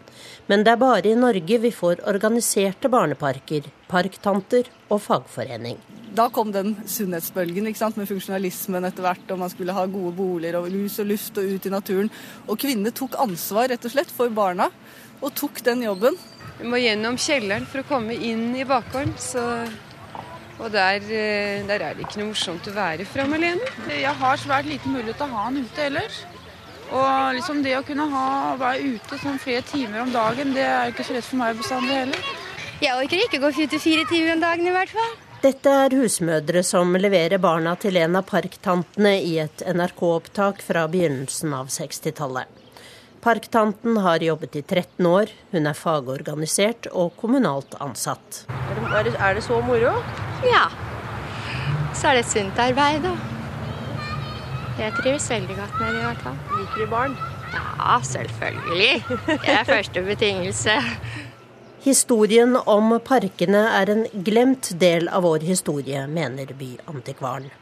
Men 0.50 0.64
det 0.66 0.74
er 0.74 0.80
bare 0.80 1.10
i 1.10 1.18
Norge 1.18 1.60
vi 1.62 1.72
får 1.74 2.04
organiserte 2.10 2.92
barneparker, 2.92 3.68
parktanter 3.90 4.70
og 4.88 5.02
fagforening 5.04 5.80
da 6.14 6.28
kom 6.30 6.52
den 6.54 6.74
sunnhetsbølgen 6.88 7.68
ikke 7.68 7.80
sant, 7.80 7.96
med 7.98 8.08
funksjonalismen 8.08 8.86
etter 8.86 9.04
hvert, 9.04 9.30
og 9.34 9.40
man 9.42 9.50
skulle 9.52 9.74
ha 9.76 9.86
gode 9.90 10.14
boliger 10.16 10.60
og 10.60 10.68
lus 10.72 11.00
og 11.02 11.08
luft 11.10 11.40
og 11.40 11.48
ut 11.56 11.66
i 11.66 11.72
naturen. 11.72 12.10
Og 12.46 12.60
kvinnene 12.60 12.94
tok 12.94 13.18
ansvar 13.22 13.70
rett 13.72 13.88
og 13.88 13.94
slett 13.94 14.12
for 14.14 14.30
barna, 14.34 14.70
og 15.20 15.34
tok 15.38 15.62
den 15.66 15.82
jobben. 15.86 16.18
Vi 16.60 16.68
må 16.70 16.78
gjennom 16.78 17.18
kjelleren 17.18 17.66
for 17.70 17.82
å 17.82 17.88
komme 17.88 18.14
inn 18.14 18.52
i 18.54 18.68
bakgården. 18.68 19.16
så... 19.18 19.48
Og 20.54 20.68
der, 20.70 21.02
eh, 21.10 21.64
der, 21.66 21.82
er 21.82 21.96
det 21.96 22.04
ikke 22.04 22.20
noe 22.20 22.28
morsomt 22.28 22.68
å 22.70 22.72
være 22.76 23.02
fram 23.10 23.32
alene. 23.34 23.72
Jeg 23.90 24.14
har 24.20 24.38
svært 24.38 24.68
liten 24.70 24.94
mulighet 24.94 25.18
til 25.18 25.26
å 25.26 25.34
ha 25.34 25.46
han 25.48 25.58
ute 25.58 25.82
ellers. 25.82 26.20
Og 26.92 27.34
liksom 27.38 27.62
det 27.64 27.76
å 27.78 27.84
kunne 27.86 28.06
ha, 28.12 28.54
være 28.60 28.94
ute 28.96 29.18
sånn 29.22 29.38
flere 29.42 29.64
timer 29.68 30.04
om 30.04 30.12
dagen, 30.14 30.52
det 30.56 30.64
er 30.66 30.92
ikke 30.92 31.06
så 31.06 31.16
lett 31.16 31.26
for 31.28 31.40
meg 31.40 31.56
bestandig 31.58 31.94
heller. 31.96 32.32
Jeg 32.82 32.98
orker 32.98 33.22
ikke 33.24 33.40
gå 33.40 33.52
44 33.62 34.08
timer 34.10 34.34
om 34.34 34.42
dagen 34.42 34.68
i 34.68 34.74
hvert 34.74 34.92
fall. 34.92 35.14
Dette 35.44 35.72
er 35.84 35.94
husmødre 35.98 36.62
som 36.64 36.94
leverer 36.96 37.40
barna 37.40 37.74
til 37.76 37.98
en 38.00 38.16
av 38.16 38.24
parktantene 38.28 39.18
i 39.20 39.34
et 39.42 39.64
NRK-opptak 39.68 40.62
fra 40.64 40.86
begynnelsen 40.88 41.52
av 41.56 41.68
60-tallet. 41.72 42.48
Parktanten 43.24 43.98
har 44.04 44.24
jobbet 44.24 44.56
i 44.56 44.62
13 44.62 45.06
år, 45.08 45.30
hun 45.52 45.68
er 45.68 45.76
fagorganisert 45.76 46.90
og 46.92 47.14
kommunalt 47.20 47.76
ansatt. 47.80 48.42
Er 48.52 49.04
det, 49.06 49.14
er 49.16 49.38
det 49.38 49.44
så 49.44 49.60
moro? 49.64 49.94
Ja. 50.44 50.66
Så 51.96 52.10
er 52.10 52.18
det 52.18 52.26
et 52.26 52.32
sunt 52.34 52.60
arbeid, 52.60 53.04
da. 53.04 53.33
Jeg 54.74 54.90
trives 54.98 55.30
veldig 55.30 55.56
godt 55.56 55.80
med 55.80 55.92
det 55.94 56.00
i 56.00 56.06
hvert 56.08 56.22
fall. 56.24 56.38
Liker 56.58 56.80
du 56.82 56.90
barn? 56.90 57.16
Ja, 57.54 57.98
selvfølgelig. 58.02 59.04
Det 59.28 59.52
er 59.52 59.64
første 59.68 60.02
betingelse. 60.02 60.74
Historien 61.84 62.56
om 62.56 62.96
parkene 63.04 63.60
er 63.78 63.92
en 63.92 64.06
glemt 64.26 64.72
del 64.80 65.06
av 65.12 65.26
vår 65.28 65.44
historie, 65.46 66.06
mener 66.10 66.50
byantikvaren. 66.58 67.52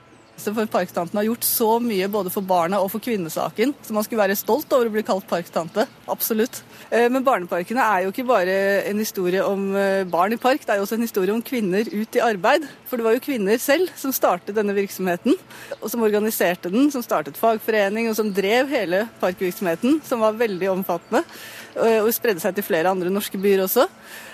For 0.50 0.66
Parktanten 0.66 1.18
har 1.18 1.28
gjort 1.28 1.46
så 1.46 1.76
mye 1.82 2.08
både 2.10 2.32
for 2.34 2.42
barna 2.42 2.80
og 2.82 2.90
for 2.90 3.02
kvinnesaken, 3.04 3.74
så 3.84 3.94
man 3.94 4.04
skulle 4.06 4.22
være 4.24 4.38
stolt 4.38 4.72
over 4.74 4.90
å 4.90 4.94
bli 4.94 5.04
kalt 5.06 5.28
parktante. 5.30 5.86
Absolutt. 6.10 6.62
Eh, 6.92 7.06
men 7.12 7.24
barneparkene 7.24 7.84
er 7.84 8.04
jo 8.04 8.12
ikke 8.12 8.26
bare 8.28 8.56
en 8.90 8.98
historie 9.00 9.42
om 9.46 9.70
eh, 9.78 10.02
barn 10.08 10.34
i 10.34 10.40
park, 10.40 10.64
det 10.66 10.74
er 10.74 10.80
jo 10.80 10.86
også 10.86 10.98
en 10.98 11.06
historie 11.06 11.32
om 11.32 11.44
kvinner 11.44 11.88
ut 11.88 12.18
i 12.18 12.24
arbeid. 12.24 12.66
For 12.88 13.00
det 13.00 13.06
var 13.06 13.16
jo 13.16 13.24
kvinner 13.24 13.60
selv 13.62 13.92
som 13.96 14.12
startet 14.12 14.56
denne 14.58 14.74
virksomheten, 14.76 15.38
og 15.78 15.88
som 15.92 16.04
organiserte 16.04 16.72
den, 16.72 16.90
som 16.92 17.04
startet 17.04 17.40
fagforening, 17.40 18.10
og 18.10 18.18
som 18.18 18.32
drev 18.34 18.68
hele 18.72 19.06
parkvirksomheten, 19.22 20.02
som 20.04 20.24
var 20.24 20.36
veldig 20.40 20.72
omfattende. 20.74 21.24
Eh, 21.72 22.02
og 22.02 22.12
spredde 22.12 22.42
seg 22.42 22.58
til 22.58 22.66
flere 22.66 22.92
andre 22.92 23.12
norske 23.12 23.40
byer 23.40 23.64
også. 23.68 23.88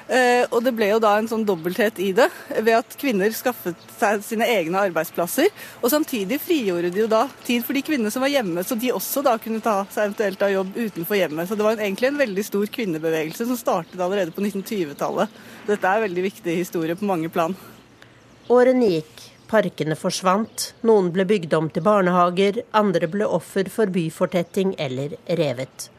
Og 0.09 0.63
det 0.65 0.71
ble 0.73 0.87
jo 0.89 1.01
da 1.05 1.11
en 1.19 1.27
sånn 1.29 1.43
dobbelthet 1.45 1.99
i 2.01 2.15
det, 2.17 2.31
ved 2.65 2.79
at 2.79 2.95
kvinner 2.97 3.29
skaffet 3.37 3.77
seg 3.99 4.23
sine 4.25 4.47
egne 4.49 4.81
arbeidsplasser. 4.89 5.51
Og 5.83 5.93
samtidig 5.99 6.39
frigjorde 6.41 6.91
de 6.95 7.01
jo 7.03 7.09
da 7.11 7.25
tid 7.45 7.65
for 7.67 7.75
de 7.75 7.83
kvinnene 7.83 8.11
som 8.15 8.23
var 8.23 8.31
hjemme, 8.31 8.63
så 8.65 8.77
de 8.79 8.93
også 8.95 9.23
da 9.27 9.35
kunne 9.43 9.63
ta 9.65 9.81
seg 9.91 10.05
eventuelt 10.07 10.45
av 10.47 10.53
jobb 10.53 10.77
utenfor 10.77 11.19
hjemmet. 11.19 11.49
Så 11.49 11.59
det 11.59 11.67
var 11.67 11.81
egentlig 11.81 12.13
en 12.13 12.21
veldig 12.21 12.45
stor 12.47 12.71
kvinnebevegelse 12.77 13.49
som 13.49 13.59
startet 13.59 13.99
allerede 13.99 14.35
på 14.35 14.45
1920-tallet. 14.45 15.35
Dette 15.67 15.91
er 15.91 15.99
en 15.99 16.07
veldig 16.07 16.25
viktig 16.29 16.57
historie 16.61 16.99
på 16.99 17.09
mange 17.09 17.33
plan. 17.35 17.57
Årene 18.49 18.93
gikk, 18.95 19.27
parkene 19.51 19.99
forsvant, 19.99 20.73
noen 20.87 21.11
ble 21.13 21.27
bygd 21.29 21.59
om 21.59 21.69
til 21.73 21.85
barnehager, 21.85 22.63
andre 22.79 23.11
ble 23.11 23.27
offer 23.27 23.69
for 23.73 23.91
byfortetting 23.91 24.77
eller 24.79 25.19
revet. 25.41 25.91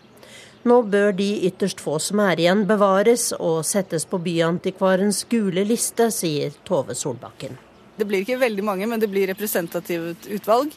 Nå 0.68 0.82
bør 0.92 1.14
de 1.16 1.32
ytterst 1.48 1.80
få 1.84 2.00
som 2.04 2.20
er 2.24 2.40
igjen, 2.40 2.66
bevares 2.68 3.32
og 3.38 3.66
settes 3.68 4.08
på 4.08 4.20
Byantikvarens 4.24 5.26
gule 5.32 5.64
liste, 5.68 6.10
sier 6.12 6.56
Tove 6.68 6.96
Solbakken. 6.96 7.60
Det 8.00 8.08
blir 8.08 8.24
ikke 8.24 8.40
veldig 8.40 8.64
mange, 8.64 8.88
men 8.88 9.02
det 9.02 9.10
blir 9.12 9.28
representativt 9.28 10.30
utvalg. 10.40 10.72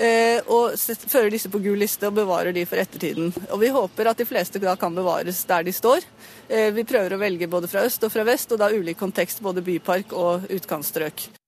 Eh, 0.00 0.38
og 0.48 0.78
fører 1.10 1.32
disse 1.34 1.50
på 1.52 1.60
gul 1.60 1.80
liste 1.82 2.08
og 2.08 2.14
bevarer 2.16 2.54
de 2.56 2.64
for 2.68 2.80
ettertiden. 2.80 3.34
Og 3.50 3.58
Vi 3.60 3.72
håper 3.74 4.12
at 4.12 4.22
de 4.22 4.28
fleste 4.28 4.62
da 4.62 4.76
kan 4.78 4.94
bevares 4.94 5.42
der 5.44 5.66
de 5.66 5.74
står. 5.74 6.06
Eh, 6.48 6.70
vi 6.70 6.86
prøver 6.86 7.16
å 7.16 7.20
velge 7.20 7.50
både 7.50 7.68
fra 7.68 7.84
øst 7.84 8.06
og 8.06 8.14
fra 8.14 8.24
vest, 8.24 8.52
og 8.52 8.62
da 8.62 8.70
ulik 8.70 8.98
kontekst, 8.98 9.42
både 9.42 9.66
bypark 9.66 10.14
og 10.14 10.48
utkantstrøk. 10.48 11.39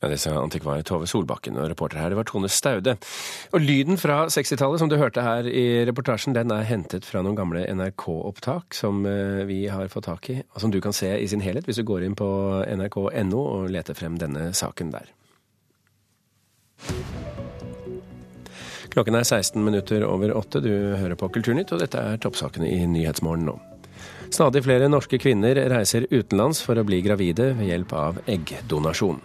Ja, 0.00 0.08
Det 0.08 0.18
sa 0.20 0.34
antikvar 0.36 0.82
Tove 0.84 1.06
Solbakken, 1.08 1.56
og 1.56 1.70
reporter 1.70 1.98
her 1.98 2.12
det 2.12 2.18
var 2.18 2.26
Tone 2.28 2.50
Staude. 2.52 2.98
Og 3.56 3.62
lyden 3.64 3.96
fra 3.96 4.26
60-tallet 4.28 4.82
som 4.82 4.90
du 4.92 4.98
hørte 5.00 5.24
her 5.24 5.46
i 5.48 5.86
reportasjen, 5.88 6.34
den 6.36 6.52
er 6.52 6.66
hentet 6.68 7.06
fra 7.08 7.22
noen 7.24 7.38
gamle 7.38 7.64
NRK-opptak 7.64 8.76
som 8.76 9.06
eh, 9.08 9.46
vi 9.48 9.62
har 9.72 9.88
fått 9.88 10.10
tak 10.10 10.28
i, 10.34 10.42
og 10.52 10.60
som 10.60 10.72
du 10.74 10.82
kan 10.84 10.92
se 10.92 11.14
i 11.16 11.28
sin 11.30 11.40
helhet 11.40 11.64
hvis 11.64 11.80
du 11.80 11.86
går 11.88 12.04
inn 12.04 12.16
på 12.18 12.28
nrk.no 12.76 13.40
og 13.40 13.70
leter 13.72 13.96
frem 13.96 14.18
denne 14.20 14.50
saken 14.56 14.92
der. 14.92 15.08
Klokken 18.92 19.16
er 19.16 19.24
16 19.24 19.64
minutter 19.64 20.04
over 20.08 20.32
åtte. 20.36 20.60
Du 20.64 20.72
hører 20.72 21.16
på 21.20 21.28
Kulturnytt, 21.32 21.72
og 21.72 21.80
dette 21.80 22.00
er 22.00 22.20
toppsakene 22.20 22.68
i 22.68 22.84
Nyhetsmorgen 22.88 23.48
nå. 23.48 23.56
Stadig 24.32 24.62
flere 24.64 24.88
norske 24.92 25.20
kvinner 25.20 25.56
reiser 25.72 26.08
utenlands 26.10 26.60
for 26.64 26.76
å 26.76 26.84
bli 26.84 27.00
gravide 27.04 27.50
ved 27.56 27.72
hjelp 27.72 27.96
av 27.96 28.20
eggdonasjon. 28.28 29.20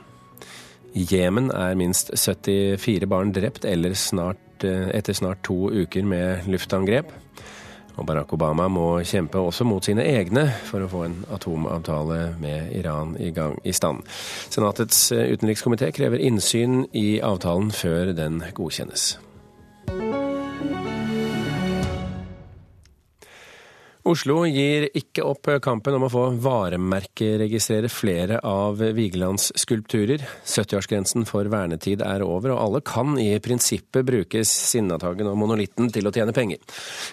I 0.91 1.05
Jemen 1.07 1.51
er 1.55 1.77
minst 1.79 2.12
74 2.19 3.07
barn 3.07 3.31
drept 3.31 3.63
snart, 3.95 4.63
eh, 4.63 4.89
etter 4.93 5.13
snart 5.13 5.43
to 5.43 5.71
uker 5.71 6.03
med 6.03 6.48
luftangrep. 6.48 7.12
Og 7.98 8.05
Barack 8.05 8.33
Obama 8.33 8.67
må 8.67 9.01
kjempe 9.03 9.38
også 9.38 9.63
mot 9.63 9.83
sine 9.83 10.03
egne 10.03 10.48
for 10.65 10.81
å 10.81 10.89
få 10.89 11.03
en 11.05 11.25
atomavtale 11.31 12.36
med 12.39 12.71
Iran 12.75 13.15
i, 13.19 13.31
gang, 13.31 13.57
i 13.63 13.71
stand. 13.71 14.03
Senatets 14.50 15.12
eh, 15.12 15.31
utenrikskomité 15.31 15.91
krever 15.91 16.19
innsyn 16.19 16.86
i 16.93 17.21
avtalen 17.21 17.71
før 17.71 18.13
den 18.15 18.43
godkjennes. 18.53 19.17
Oslo 24.01 24.48
gir 24.50 24.88
ikke 24.98 25.22
opp 25.29 25.46
kampen 25.62 25.93
om 25.93 26.08
å 26.08 26.10
få 26.10 26.22
varemerkeregistrere 26.41 27.89
flere 27.91 28.39
av 28.41 28.79
Vigelands 28.98 29.51
skulpturer. 29.62 30.24
70-årsgrensen 30.41 31.27
for 31.29 31.46
vernetid 31.53 32.01
er 32.01 32.24
over, 32.25 32.55
og 32.55 32.62
alle 32.63 32.81
kan 32.81 33.13
i 33.22 33.36
prinsippet 33.38 34.08
bruke 34.08 34.41
Sinnataggen 34.48 35.29
og 35.29 35.38
monolitten 35.38 35.91
til 35.93 36.10
å 36.10 36.13
tjene 36.15 36.34
penger. 36.34 36.58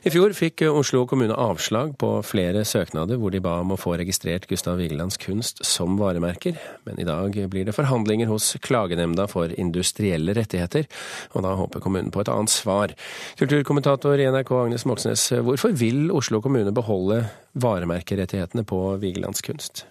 I 0.00 0.12
fjor 0.14 0.32
fikk 0.38 0.64
Oslo 0.70 1.02
kommune 1.10 1.36
avslag 1.36 1.92
på 2.00 2.10
flere 2.24 2.64
søknader 2.64 3.20
hvor 3.20 3.36
de 3.36 3.42
ba 3.44 3.58
om 3.60 3.76
å 3.76 3.78
få 3.80 3.98
registrert 4.00 4.48
Gustav 4.48 4.80
Vigelands 4.80 5.20
kunst 5.20 5.60
som 5.68 6.00
varemerker, 6.00 6.56
men 6.88 7.04
i 7.04 7.06
dag 7.08 7.36
blir 7.52 7.68
det 7.68 7.76
forhandlinger 7.76 8.32
hos 8.32 8.54
Klagenemnda 8.64 9.28
for 9.28 9.52
industrielle 9.60 10.32
rettigheter, 10.40 10.88
og 11.36 11.44
da 11.44 11.52
håper 11.60 11.84
kommunen 11.84 12.08
på 12.16 12.24
et 12.24 12.32
annet 12.32 12.54
svar. 12.54 12.96
Kulturkommentator 13.36 14.16
i 14.16 14.32
NRK 14.32 14.56
Agnes 14.62 14.88
Moxnes, 14.88 15.28
hvorfor 15.44 15.76
vil 15.76 16.08
Oslo 16.16 16.40
kommune 16.40 16.77
beholde 16.78 17.24
varemerkerettighetene 17.58 18.64
på 18.64 18.80
Vigelands 19.02 19.42
kunst? 19.42 19.86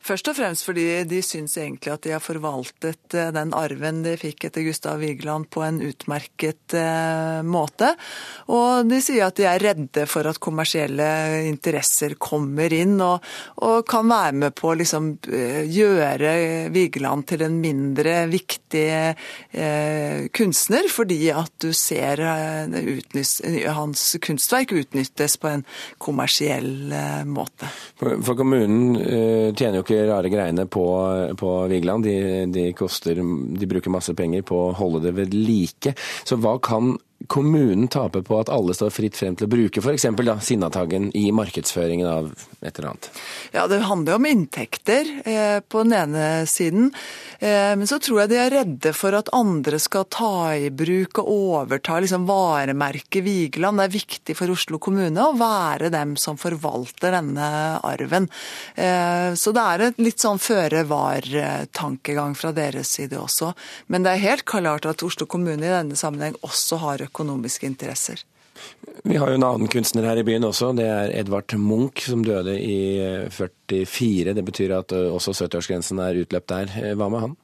Først 0.00 0.30
og 0.30 0.36
fremst 0.38 0.64
fordi 0.64 0.84
de 1.04 1.18
syns 1.20 1.58
egentlig 1.60 1.92
at 1.92 2.06
de 2.06 2.14
har 2.14 2.22
forvaltet 2.24 3.14
eh, 3.16 3.28
den 3.36 3.52
arven 3.56 4.00
de 4.00 4.14
fikk 4.16 4.46
etter 4.48 4.64
Gustav 4.64 4.96
Vigeland 5.02 5.50
på 5.52 5.60
en 5.60 5.76
utmerket 5.84 6.74
eh, 6.78 7.40
måte. 7.44 7.92
Og 8.48 8.88
de 8.88 9.00
sier 9.04 9.26
at 9.26 9.36
de 9.36 9.44
er 9.44 9.60
redde 9.60 10.06
for 10.08 10.24
at 10.30 10.40
kommersielle 10.40 11.04
interesser 11.50 12.16
kommer 12.16 12.72
inn 12.72 12.96
og, 13.04 13.20
og 13.60 13.84
kan 13.88 14.08
være 14.08 14.38
med 14.40 14.56
på 14.56 14.70
å 14.72 14.78
liksom 14.80 15.10
eh, 15.28 15.68
gjøre 15.68 16.32
Vigeland 16.72 17.28
til 17.28 17.44
en 17.44 17.60
mindre 17.60 18.24
viktig 18.30 18.88
kunstner, 20.34 20.86
fordi 20.92 21.18
at 21.34 21.52
du 21.60 21.72
ser 21.76 22.22
hans 23.74 24.04
kunstverk 24.22 24.72
utnyttes 24.76 25.36
på 25.40 25.50
en 25.50 25.64
kommersiell 26.00 26.92
måte. 27.28 27.68
For 28.00 28.38
kommunen 28.38 28.96
tjener 29.58 29.80
jo 29.80 29.84
ikke 29.84 29.89
rare 30.08 30.30
greiene 30.32 30.66
på, 30.70 30.86
på 31.40 31.52
Vigeland. 31.70 32.06
De, 32.06 32.16
de, 32.52 32.66
koster, 32.76 33.20
de 33.20 33.70
bruker 33.70 33.92
masse 33.92 34.14
penger 34.16 34.44
på 34.46 34.58
å 34.68 34.74
holde 34.78 35.04
det 35.06 35.14
ved 35.18 35.36
like. 35.36 35.94
Så 36.24 36.38
hva 36.40 36.56
kan 36.62 36.94
kommunen 37.26 37.88
taper 37.88 38.22
på 38.22 38.38
at 38.40 38.48
alle 38.48 38.74
står 38.74 38.92
fritt 38.94 39.18
frem 39.18 39.36
til 39.36 39.46
å 39.46 39.52
bruke 39.52 39.82
f.eks. 39.82 40.06
Sinnataggen 40.46 41.10
i 41.16 41.28
markedsføringen 41.36 42.08
av 42.08 42.30
et 42.64 42.78
eller 42.78 42.92
annet? 42.92 43.10
Ja, 43.52 43.66
Det 43.68 43.80
handler 43.84 44.14
jo 44.14 44.20
om 44.20 44.28
inntekter 44.30 45.10
eh, 45.24 45.58
på 45.60 45.84
den 45.84 45.92
ene 45.96 46.46
siden. 46.48 46.90
Eh, 47.38 47.76
men 47.76 47.86
så 47.88 48.00
tror 48.00 48.22
jeg 48.22 48.32
de 48.32 48.38
er 48.40 48.54
redde 48.54 48.92
for 48.96 49.16
at 49.16 49.28
andre 49.36 49.78
skal 49.82 50.06
ta 50.08 50.54
i 50.56 50.70
bruk 50.72 51.20
og 51.22 51.28
overta 51.34 51.98
liksom, 52.00 52.24
varemerket 52.28 53.24
Vigeland. 53.26 53.80
Det 53.80 53.88
er 53.88 53.94
viktig 53.98 54.38
for 54.38 54.54
Oslo 54.54 54.80
kommune 54.82 55.26
å 55.26 55.36
være 55.36 55.92
dem 55.92 56.16
som 56.20 56.40
forvalter 56.40 57.14
denne 57.18 57.50
arven. 57.84 58.30
Eh, 58.74 59.36
så 59.36 59.54
det 59.56 59.66
er 59.66 59.86
et 59.90 60.00
litt 60.00 60.24
sånn 60.24 60.40
føre 60.40 60.86
var-tankegang 60.88 62.34
fra 62.38 62.54
deres 62.56 62.96
side 62.96 63.20
også. 63.20 63.52
Men 63.92 64.08
det 64.08 64.16
er 64.16 64.26
helt 64.30 64.48
klart 64.48 64.88
at 64.88 65.04
Oslo 65.04 65.28
kommune 65.28 65.66
i 65.66 65.72
denne 65.72 65.98
sammenheng 65.98 66.38
også 66.46 66.80
har 66.80 67.09
økonomiske 67.10 67.68
interesser. 67.68 68.24
Vi 69.04 69.16
har 69.16 69.30
jo 69.30 69.38
en 69.38 69.46
annen 69.46 69.70
kunstner 69.72 70.08
her 70.08 70.20
i 70.20 70.24
byen 70.26 70.44
også. 70.48 70.72
Det 70.76 70.88
er 70.88 71.12
Edvard 71.20 71.54
Munch, 71.58 72.08
som 72.10 72.24
døde 72.24 72.56
i 72.60 72.80
44. 73.30 74.34
Det 74.36 74.44
betyr 74.44 74.74
at 74.78 74.92
også 74.92 75.36
70-årsgrensen 75.36 76.02
er 76.04 76.20
utløpt 76.24 76.50
der. 76.52 76.74
Hva 76.98 77.08
med 77.12 77.24
han? 77.24 77.38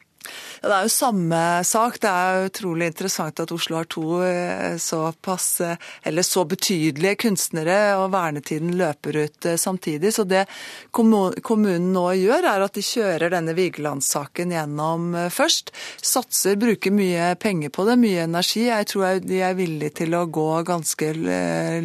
Ja, 0.63 0.69
Det 0.69 0.77
er 0.77 0.87
jo 0.87 0.93
samme 0.93 1.41
sak. 1.65 1.99
Det 2.01 2.11
er 2.11 2.49
utrolig 2.49 2.91
interessant 2.91 3.41
at 3.41 3.53
Oslo 3.53 3.79
har 3.79 3.89
to 3.91 4.21
eh, 4.25 4.77
såpass, 4.81 5.61
eh, 5.61 5.77
eller 6.03 6.27
så 6.27 6.45
betydelige 6.49 7.21
kunstnere, 7.27 7.97
og 8.01 8.11
vernetiden 8.15 8.75
løper 8.79 9.21
ut 9.25 9.47
eh, 9.47 9.57
samtidig. 9.61 10.15
Så 10.15 10.25
det 10.29 10.47
kommunen 10.91 11.93
nå 11.93 12.07
gjør, 12.17 12.49
er 12.53 12.67
at 12.67 12.77
de 12.77 12.85
kjører 12.85 13.35
denne 13.37 13.57
Vigelandssaken 13.57 14.55
gjennom 14.57 15.17
først. 15.33 15.73
Satser, 16.03 16.57
bruker 16.61 16.95
mye 16.95 17.35
penger 17.41 17.73
på 17.75 17.87
det, 17.89 17.99
mye 18.01 18.27
energi. 18.27 18.67
Jeg 18.69 18.91
tror 18.93 19.21
de 19.23 19.43
er 19.45 19.59
villige 19.59 20.03
til 20.03 20.17
å 20.17 20.27
gå 20.27 20.49
ganske 20.67 21.13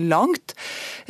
langt. 0.01 0.55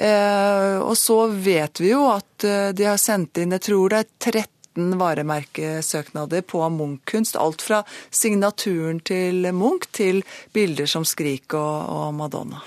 Og 0.01 0.95
så 0.97 1.19
vet 1.31 1.81
vi 1.81 1.91
jo 1.93 2.05
at 2.11 2.47
de 2.75 2.87
har 2.87 2.99
sendt 3.01 3.37
inn, 3.41 3.53
jeg 3.55 3.67
tror 3.69 3.93
det 3.93 4.01
er 4.01 4.09
30 4.31 4.60
13 4.75 4.99
varemerkesøknader 4.99 6.41
på 6.41 6.61
Munch-kunst. 6.69 7.35
Alt 7.35 7.61
fra 7.61 7.83
signaturen 8.09 9.01
til 9.03 9.51
Munch 9.53 9.89
til 9.91 10.23
bilder 10.53 10.85
som 10.87 11.03
Skrik 11.05 11.53
og, 11.53 11.89
og 11.89 12.13
Madonna. 12.13 12.61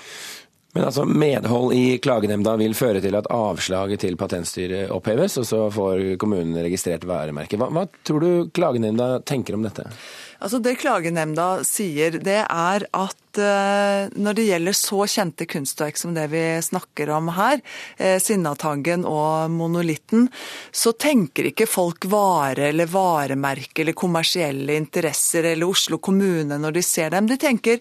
Men 0.75 0.83
altså, 0.89 1.05
Medhold 1.07 1.73
i 1.73 1.97
klagenemnda 2.03 2.57
vil 2.59 2.75
føre 2.75 2.99
til 2.99 3.15
at 3.15 3.29
avslaget 3.31 4.01
til 4.03 4.17
Patentstyret 4.19 4.91
oppheves, 4.91 5.37
og 5.39 5.47
så 5.47 5.61
får 5.71 6.03
kommunen 6.19 6.57
registrert 6.59 7.07
varemerke. 7.07 7.55
Hva, 7.55 7.69
hva 7.71 7.85
tror 8.03 8.19
du 8.19 8.31
klagenemnda 8.51 9.21
tenker 9.23 9.55
om 9.55 9.63
dette? 9.63 9.87
Altså 10.43 10.59
Det 10.59 10.75
klagenemnda 10.81 11.63
sier, 11.63 12.17
det 12.19 12.41
er 12.43 12.83
at 12.91 13.39
uh, 13.39 14.11
når 14.19 14.35
det 14.35 14.47
gjelder 14.49 14.75
så 14.75 15.05
kjente 15.07 15.47
kunstverk 15.47 15.97
som 15.97 16.11
det 16.15 16.25
vi 16.33 16.43
snakker 16.61 17.09
om 17.15 17.31
her, 17.37 17.61
uh, 18.01 18.17
Sinnataggen 18.19 19.07
og 19.07 19.53
monolitten, 19.55 20.27
så 20.75 20.91
tenker 20.91 21.53
ikke 21.53 21.69
folk 21.71 22.09
vare 22.11 22.69
eller 22.73 22.91
varemerke 22.91 23.85
eller 23.85 23.95
kommersielle 23.95 24.75
interesser 24.75 25.53
eller 25.53 25.71
Oslo 25.71 26.01
kommune 26.03 26.59
når 26.59 26.81
de 26.81 26.83
ser 26.83 27.15
dem. 27.15 27.31
De 27.31 27.39
tenker 27.39 27.79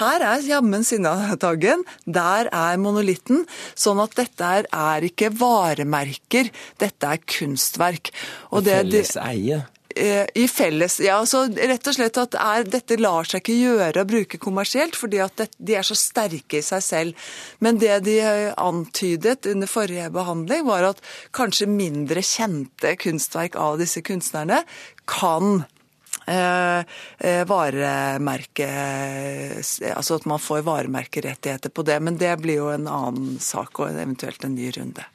her 0.00 0.24
er 0.34 0.44
jammen 0.46 0.84
Sinnataggen, 0.86 1.84
der 2.04 2.50
er 2.52 2.78
monolitten. 2.80 3.46
Sånn 3.78 4.02
at 4.02 4.14
dette 4.18 4.52
er, 4.60 4.68
er 4.68 5.08
ikke 5.08 5.32
varemerker, 5.38 6.52
dette 6.80 7.16
er 7.16 7.24
kunstverk. 7.24 8.12
Og 8.52 8.64
det, 8.68 8.82
Felles 8.84 9.16
eie? 9.22 9.64
Eh, 9.98 10.26
i 10.34 10.44
felles 10.48 10.98
Ja, 11.00 11.16
altså 11.18 11.46
rett 11.48 11.88
og 11.88 11.94
slett 11.96 12.18
at 12.20 12.36
er, 12.38 12.66
dette 12.70 12.98
lar 13.00 13.26
seg 13.26 13.40
ikke 13.40 13.56
gjøre 13.56 14.04
å 14.04 14.08
bruke 14.08 14.38
kommersielt, 14.38 14.98
fordi 14.98 15.18
at 15.24 15.34
det, 15.40 15.48
de 15.56 15.78
er 15.78 15.86
så 15.86 15.96
sterke 15.98 16.60
i 16.60 16.64
seg 16.64 16.84
selv. 16.84 17.30
Men 17.64 17.80
det 17.82 17.96
de 18.06 18.18
eh, 18.22 18.52
antydet 18.60 19.48
under 19.50 19.70
forrige 19.70 20.10
behandling, 20.14 20.66
var 20.68 20.90
at 20.92 21.02
kanskje 21.34 21.70
mindre 21.72 22.22
kjente 22.22 22.94
kunstverk 23.00 23.58
av 23.58 23.80
disse 23.82 24.04
kunstnerne 24.06 24.60
kan 25.08 25.64
varemerke 27.48 28.66
Altså 29.94 30.18
at 30.18 30.26
man 30.28 30.42
får 30.42 30.64
varemerkerettigheter 30.66 31.72
på 31.72 31.84
det. 31.88 32.00
Men 32.04 32.18
det 32.20 32.34
blir 32.42 32.60
jo 32.60 32.72
en 32.72 32.88
annen 32.90 33.38
sak 33.42 33.80
og 33.80 33.94
eventuelt 33.94 34.44
en 34.44 34.58
ny 34.58 34.72
runde. 34.76 35.06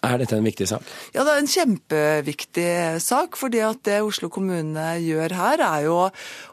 Er 0.00 0.16
dette 0.16 0.38
en 0.38 0.46
viktig 0.46 0.64
sak? 0.70 0.84
Ja, 1.12 1.24
det 1.26 1.32
er 1.32 1.42
en 1.42 1.50
kjempeviktig 1.54 2.70
sak. 3.04 3.36
fordi 3.36 3.60
at 3.64 3.82
det 3.84 4.00
Oslo 4.00 4.30
kommune 4.32 4.86
gjør 5.04 5.34
her, 5.36 5.60
er 5.60 5.84
jo 5.84 5.98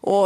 å 0.04 0.18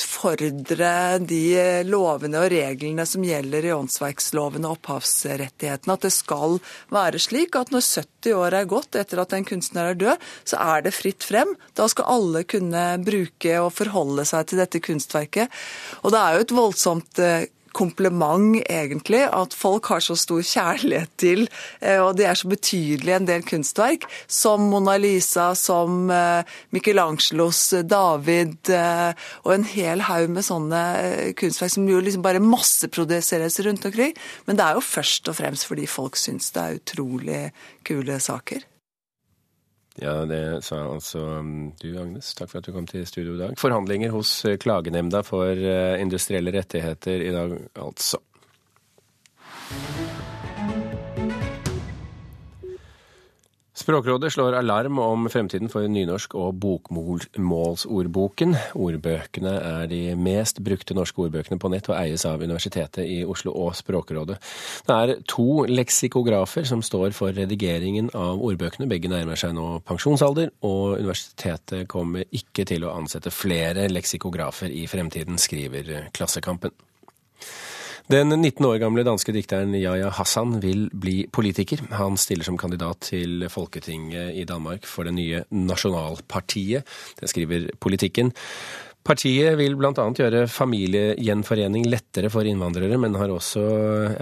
utfordre 0.00 1.18
de 1.18 1.84
lovene 1.84 2.40
og 2.40 2.50
reglene 2.52 3.04
som 3.06 3.24
gjelder 3.24 3.66
i 3.66 3.72
åndsverksloven 3.74 4.64
og 4.64 4.78
opphavsrettighetene. 4.78 5.96
At 5.96 6.06
det 6.06 6.12
skal 6.14 6.58
være 6.92 7.20
slik 7.20 7.56
at 7.58 7.72
når 7.72 7.84
70 7.84 8.34
år 8.36 8.56
er 8.56 8.70
gått 8.70 8.96
etter 8.96 9.20
at 9.20 9.34
en 9.36 9.46
kunstner 9.48 9.92
er 9.92 10.00
død, 10.00 10.26
så 10.44 10.60
er 10.76 10.84
det 10.86 10.96
fritt 10.96 11.24
frem. 11.26 11.54
Da 11.76 11.88
skal 11.88 12.08
alle 12.16 12.44
kunne 12.48 12.84
bruke 13.04 13.56
og 13.60 13.72
forholde 13.76 14.26
seg 14.28 14.50
til 14.50 14.62
dette 14.62 14.82
kunstverket. 14.84 15.50
Og 16.04 16.14
det 16.14 16.20
er 16.20 16.36
jo 16.36 16.46
et 16.46 16.56
voldsomt 16.56 17.22
eh, 17.22 17.48
kompliment, 17.76 18.58
egentlig, 18.68 19.22
at 19.26 19.54
folk 19.56 19.90
har 19.92 20.02
så 20.04 20.16
stor 20.18 20.42
kjærlighet 20.46 21.12
til, 21.20 21.46
eh, 21.80 22.00
og 22.02 22.16
de 22.18 22.26
er 22.28 22.38
så 22.38 22.48
betydelige, 22.50 23.16
en 23.16 23.28
del 23.28 23.44
kunstverk, 23.46 24.06
som 24.28 24.68
Mona 24.72 24.96
Lisa, 25.00 25.54
som 25.54 26.10
eh, 26.10 26.42
Michelangelos 26.74 27.62
David, 27.88 28.70
eh, 28.70 29.12
og 29.44 29.54
en 29.54 29.68
hel 29.68 30.04
haug 30.08 30.30
med 30.30 30.46
sånne 30.46 30.82
kunstverk 31.38 31.74
som 31.76 31.88
jo 31.88 32.00
liksom 32.02 32.24
bare 32.24 32.42
masseproduseres 32.42 33.60
rundt 33.66 33.86
omkring. 33.86 34.16
Men 34.46 34.58
det 34.58 34.66
er 34.66 34.78
jo 34.78 34.84
først 34.84 35.30
og 35.30 35.38
fremst 35.40 35.68
fordi 35.70 35.86
folk 35.90 36.18
syns 36.18 36.50
det 36.54 36.62
er 36.62 36.80
utrolig 36.80 37.42
kule 37.86 38.20
saker. 38.20 38.66
Ja, 39.98 40.24
det 40.24 40.62
sa 40.64 40.78
altså 40.94 41.18
um, 41.40 41.72
du, 41.80 41.90
Agnes. 41.98 42.34
Takk 42.38 42.52
for 42.52 42.60
at 42.60 42.68
du 42.68 42.72
kom 42.72 42.86
til 42.86 43.06
studio 43.08 43.34
i 43.34 43.40
dag. 43.42 43.56
Forhandlinger 43.58 44.14
hos 44.14 44.32
eh, 44.46 44.58
Klagenemnda 44.60 45.24
for 45.26 45.50
eh, 45.50 46.00
industrielle 46.00 46.54
rettigheter 46.54 47.26
i 47.26 47.32
dag, 47.34 47.56
altså. 47.74 48.22
Språkrådet 53.80 54.32
slår 54.32 54.52
alarm 54.52 54.98
om 54.98 55.28
fremtiden 55.32 55.70
for 55.72 55.88
nynorsk 55.88 56.34
og 56.36 56.58
bokmålsordboken. 56.60 58.52
Ordbøkene 58.76 59.54
er 59.56 59.86
de 59.88 60.00
mest 60.20 60.60
brukte 60.60 60.92
norske 60.92 61.22
ordbøkene 61.24 61.56
på 61.56 61.70
nett 61.72 61.88
og 61.88 61.96
eies 61.96 62.26
av 62.28 62.44
Universitetet 62.44 63.08
i 63.08 63.22
Oslo 63.24 63.54
og 63.56 63.72
Språkrådet. 63.78 64.36
Det 64.84 64.98
er 64.98 65.14
to 65.32 65.64
leksikografer 65.64 66.68
som 66.68 66.84
står 66.84 67.16
for 67.16 67.32
redigeringen 67.32 68.12
av 68.12 68.44
ordbøkene. 68.50 68.90
Begge 68.90 69.08
nærmer 69.08 69.40
seg 69.40 69.56
nå 69.56 69.80
pensjonsalder, 69.88 70.52
og 70.60 71.00
universitetet 71.00 71.88
kommer 71.88 72.28
ikke 72.36 72.68
til 72.68 72.84
å 72.84 72.92
ansette 73.00 73.32
flere 73.32 73.88
leksikografer 73.88 74.68
i 74.68 74.84
fremtiden, 74.92 75.40
skriver 75.40 76.10
Klassekampen. 76.12 76.76
Den 78.10 78.32
19 78.34 78.64
år 78.66 78.80
gamle 78.82 79.04
danske 79.06 79.30
dikteren 79.30 79.70
Yahya 79.78 80.08
Hassan 80.10 80.56
vil 80.58 80.88
bli 80.90 81.28
politiker. 81.30 81.78
Han 81.94 82.16
stiller 82.18 82.42
som 82.42 82.56
kandidat 82.58 83.04
til 83.06 83.44
Folketinget 83.46 84.32
i 84.34 84.42
Danmark 84.48 84.86
for 84.88 85.06
det 85.06 85.12
nye 85.14 85.44
Nasjonalpartiet. 85.54 86.88
Det 87.20 87.28
skriver 87.30 87.68
Politikken. 87.78 88.32
Partiet 89.06 89.54
vil 89.60 89.76
bl.a. 89.78 89.92
gjøre 89.94 90.48
familiegjenforening 90.50 91.86
lettere 91.86 92.32
for 92.34 92.48
innvandrere, 92.50 92.98
men 92.98 93.14
har, 93.14 93.30
også, 93.30 93.62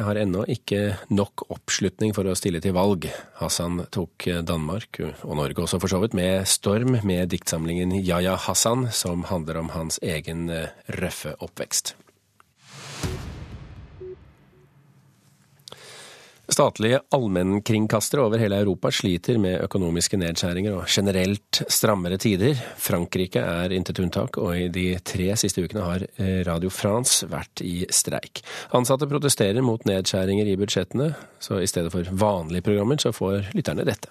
har 0.05 0.21
ennå 0.21 0.45
ikke 0.53 0.83
nok 1.09 1.47
oppslutning 1.49 2.13
for 2.17 2.29
å 2.29 2.37
stille 2.37 2.61
til 2.61 2.77
valg. 2.77 3.09
Hassan 3.41 3.87
tok 3.95 4.29
Danmark, 4.45 5.01
og 5.25 5.33
Norge 5.41 5.65
også 5.65 5.81
for 5.81 5.95
så 5.95 6.03
vidt, 6.05 6.19
med 6.19 6.45
storm 6.45 7.01
med 7.09 7.33
diktsamlingen 7.33 7.97
Yahya 8.03 8.37
Hassan, 8.37 8.91
som 8.93 9.25
handler 9.33 9.63
om 9.63 9.73
hans 9.73 9.97
egen 10.05 10.45
røffe 11.01 11.33
oppvekst. 11.41 11.97
Statlige 16.49 17.03
allmennkringkastere 17.13 18.23
over 18.25 18.41
hele 18.41 18.57
Europa 18.63 18.89
sliter 18.95 19.37
med 19.37 19.61
økonomiske 19.67 20.17
nedskjæringer 20.17 20.79
og 20.79 20.87
generelt 20.89 21.61
strammere 21.69 22.17
tider. 22.17 22.57
Frankrike 22.81 23.43
er 23.45 23.75
intet 23.77 24.01
unntak, 24.01 24.39
og 24.41 24.57
i 24.57 24.71
de 24.73 24.87
tre 25.05 25.29
siste 25.37 25.61
ukene 25.61 25.85
har 25.85 26.07
eh, 26.17 26.41
Radio 26.49 26.73
France 26.73 27.29
vært 27.29 27.61
i 27.61 27.83
streik. 27.93 28.41
Ansatte 28.73 29.11
protesterer 29.11 29.61
mot 29.61 29.85
nedskjæringer 29.85 30.49
i 30.49 30.57
budsjettene, 30.57 31.11
så 31.39 31.61
i 31.61 31.69
stedet 31.69 31.93
for 31.93 32.09
vanlige 32.17 32.65
programmer, 32.71 32.97
så 32.97 33.13
får 33.13 33.53
lytterne 33.53 33.85
dette. 33.85 34.09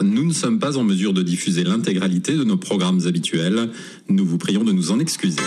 Nous 0.00 0.24
ne 0.24 0.32
sommes 0.32 0.60
pas 0.60 0.76
en 0.76 0.84
mesure 0.84 1.12
de 1.12 1.22
diffuser 1.22 1.64
l'intégralité 1.64 2.36
de 2.36 2.44
nos 2.44 2.56
programmes 2.56 3.06
habituels. 3.06 3.68
Nous 4.08 4.24
vous 4.24 4.38
prions 4.38 4.64
de 4.64 4.72
nous 4.72 4.92
en 4.92 5.00
excuser. 5.00 5.42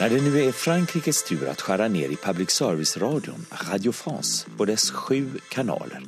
När 0.00 0.10
det 0.10 0.20
nu 0.20 0.42
är 0.42 0.52
Frankrikes 0.52 1.22
tur 1.22 1.48
att 1.48 1.60
skära 1.60 1.88
ner 1.88 2.08
i 2.08 2.16
public 2.16 2.50
service-radion 2.50 3.46
Radio 3.70 3.92
France 3.92 4.46
på 4.56 4.64
dess 4.64 4.90
sju 4.90 5.30
kanaler, 5.48 6.02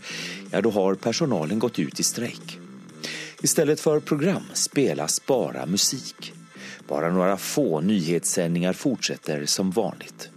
ja 0.51 0.61
då 0.61 0.71
har 0.71 0.95
personalen 0.95 1.59
gått 1.59 1.79
ut 1.79 2.01
i 2.01 2.03
strejk. 2.03 2.59
Istället 3.43 3.81
för 3.81 4.01
program 4.01 4.43
spelas 4.53 5.27
bara 5.27 5.67
musik. 5.67 6.33
Bara 6.89 7.11
några 7.11 7.37
få 7.37 7.81
nyhetssändningar 7.81 8.73
fortsätter 8.73 9.47
som 9.47 9.71
vanligt. 9.71 10.29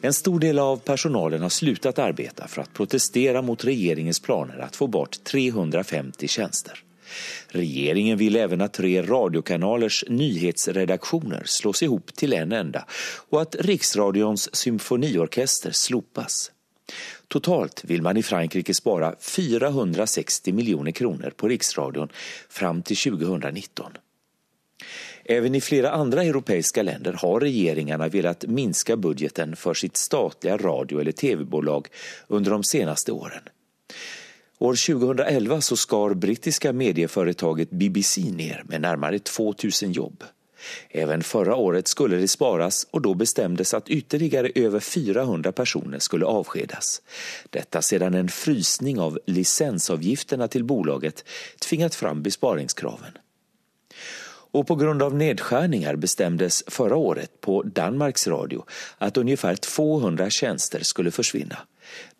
En 0.00 0.12
stor 0.12 0.40
del 0.40 0.58
av 0.58 0.76
personalen 0.76 1.42
har 1.42 1.48
slutat 1.48 1.98
arbeta 1.98 2.48
för 2.48 2.62
att 2.62 2.74
protestera 2.74 3.42
mot 3.42 3.64
regeringens 3.64 4.20
planer 4.20 4.58
att 4.58 4.76
få 4.76 4.86
bort 4.86 5.24
350 5.24 6.28
tjänster. 6.28 6.82
Regeringen 7.48 8.18
vill 8.18 8.36
även 8.36 8.60
att 8.60 8.72
tre 8.72 9.02
radiokanalers 9.02 10.04
nyhetsredaktioner 10.08 11.42
slås 11.44 11.82
ihop 11.82 12.14
till 12.14 12.32
en 12.32 12.52
enda 12.52 12.84
och 13.30 13.42
att 13.42 13.56
Riksradions 13.58 14.54
symfoniorkester 14.54 15.70
slopas. 15.70 16.50
Totalt 17.28 17.84
vill 17.84 18.02
man 18.02 18.16
i 18.16 18.22
Frankrike 18.22 18.74
spara 18.74 19.14
460 19.20 20.52
miljoner 20.52 20.92
kronor 20.92 21.32
på 21.36 21.48
Riksradion 21.48 22.08
fram 22.48 22.82
till 22.82 22.96
2019. 22.96 23.92
Även 25.24 25.54
i 25.54 25.60
flera 25.60 25.90
andra 25.90 26.24
europeiska 26.24 26.82
länder 26.82 27.12
har 27.12 27.40
regeringarna 27.40 28.08
velat 28.08 28.44
minska 28.46 28.96
budgeten 28.96 29.56
för 29.56 29.74
sitt 29.74 29.96
statliga 29.96 30.56
radio 30.56 31.00
eller 31.00 31.12
tv-bolag 31.12 31.88
under 32.28 32.50
de 32.50 32.64
senaste 32.64 33.12
åren. 33.12 33.42
År 34.62 34.94
2011 34.94 35.60
så 35.60 35.76
skar 35.76 36.14
brittiska 36.14 36.72
medieföretaget 36.72 37.70
BBC 37.70 38.20
ner 38.20 38.62
med 38.64 38.80
närmare 38.80 39.18
2000 39.18 39.92
jobb. 39.92 40.24
Även 40.90 41.22
förra 41.22 41.56
året 41.56 41.88
skulle 41.88 42.16
det 42.16 42.28
sparas 42.28 42.86
och 42.90 43.02
då 43.02 43.14
bestämdes 43.14 43.74
att 43.74 43.88
ytterligare 43.88 44.50
över 44.54 44.80
400 44.80 45.52
personer 45.52 45.98
skulle 45.98 46.26
avskedas. 46.26 47.02
Detta 47.50 47.82
sedan 47.82 48.14
en 48.14 48.28
frysning 48.28 49.00
av 49.00 49.18
licensavgifterna 49.26 50.48
till 50.48 50.64
bolaget 50.64 51.24
tvingat 51.60 51.94
fram 51.94 52.22
besparingskraven. 52.22 53.12
Och 54.52 54.66
på 54.66 54.74
grund 54.74 55.02
av 55.02 55.14
nedskärningar 55.14 55.96
bestämdes 55.96 56.64
förra 56.66 56.96
året 56.96 57.40
på 57.40 57.62
Danmarks 57.62 58.26
Radio 58.26 58.64
att 58.98 59.16
ungefär 59.16 59.56
200 59.56 60.30
tjänster 60.30 60.80
skulle 60.82 61.10
försvinna. 61.10 61.58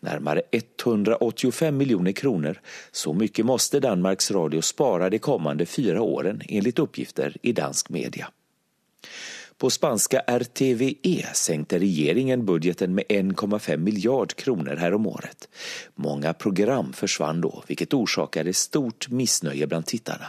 Närmare 0.01 0.43
185 0.51 1.77
miljoner 1.77 2.13
kronor, 2.13 2.61
så 2.93 3.13
mycket 3.13 3.47
måste 3.47 3.81
Danmarks 3.81 4.31
Radio 4.31 4.63
spara 4.63 5.11
de 5.11 5.19
kommande 5.19 5.67
fyra 5.67 6.03
åren 6.03 6.43
enligt 6.49 6.79
uppgifter 6.79 7.37
i 7.43 7.53
dansk 7.53 7.89
media. 7.89 8.29
På 9.59 9.71
spanska 9.71 10.21
RTVE 10.21 11.27
sänkte 11.35 11.79
regeringen 11.79 12.47
budgeten 12.47 12.95
med 12.95 13.05
1,5 13.05 13.77
miljard 13.77 14.35
kronor 14.35 14.77
häromåret. 14.77 15.49
Många 15.95 16.35
program 16.35 16.93
försvann 16.93 17.41
då, 17.41 17.65
vilket 17.67 17.95
orsakade 17.95 18.53
stort 18.53 19.09
missnöje 19.11 19.67
bland 19.67 19.87
tittarna. 19.87 20.27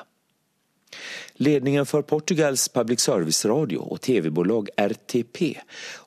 Ledningen 1.43 1.85
för 1.85 2.01
Portugals 2.01 2.69
public 2.69 2.99
service-radio 2.99 3.77
och 3.77 4.01
tv-bolag 4.01 4.69
RTP 4.77 5.57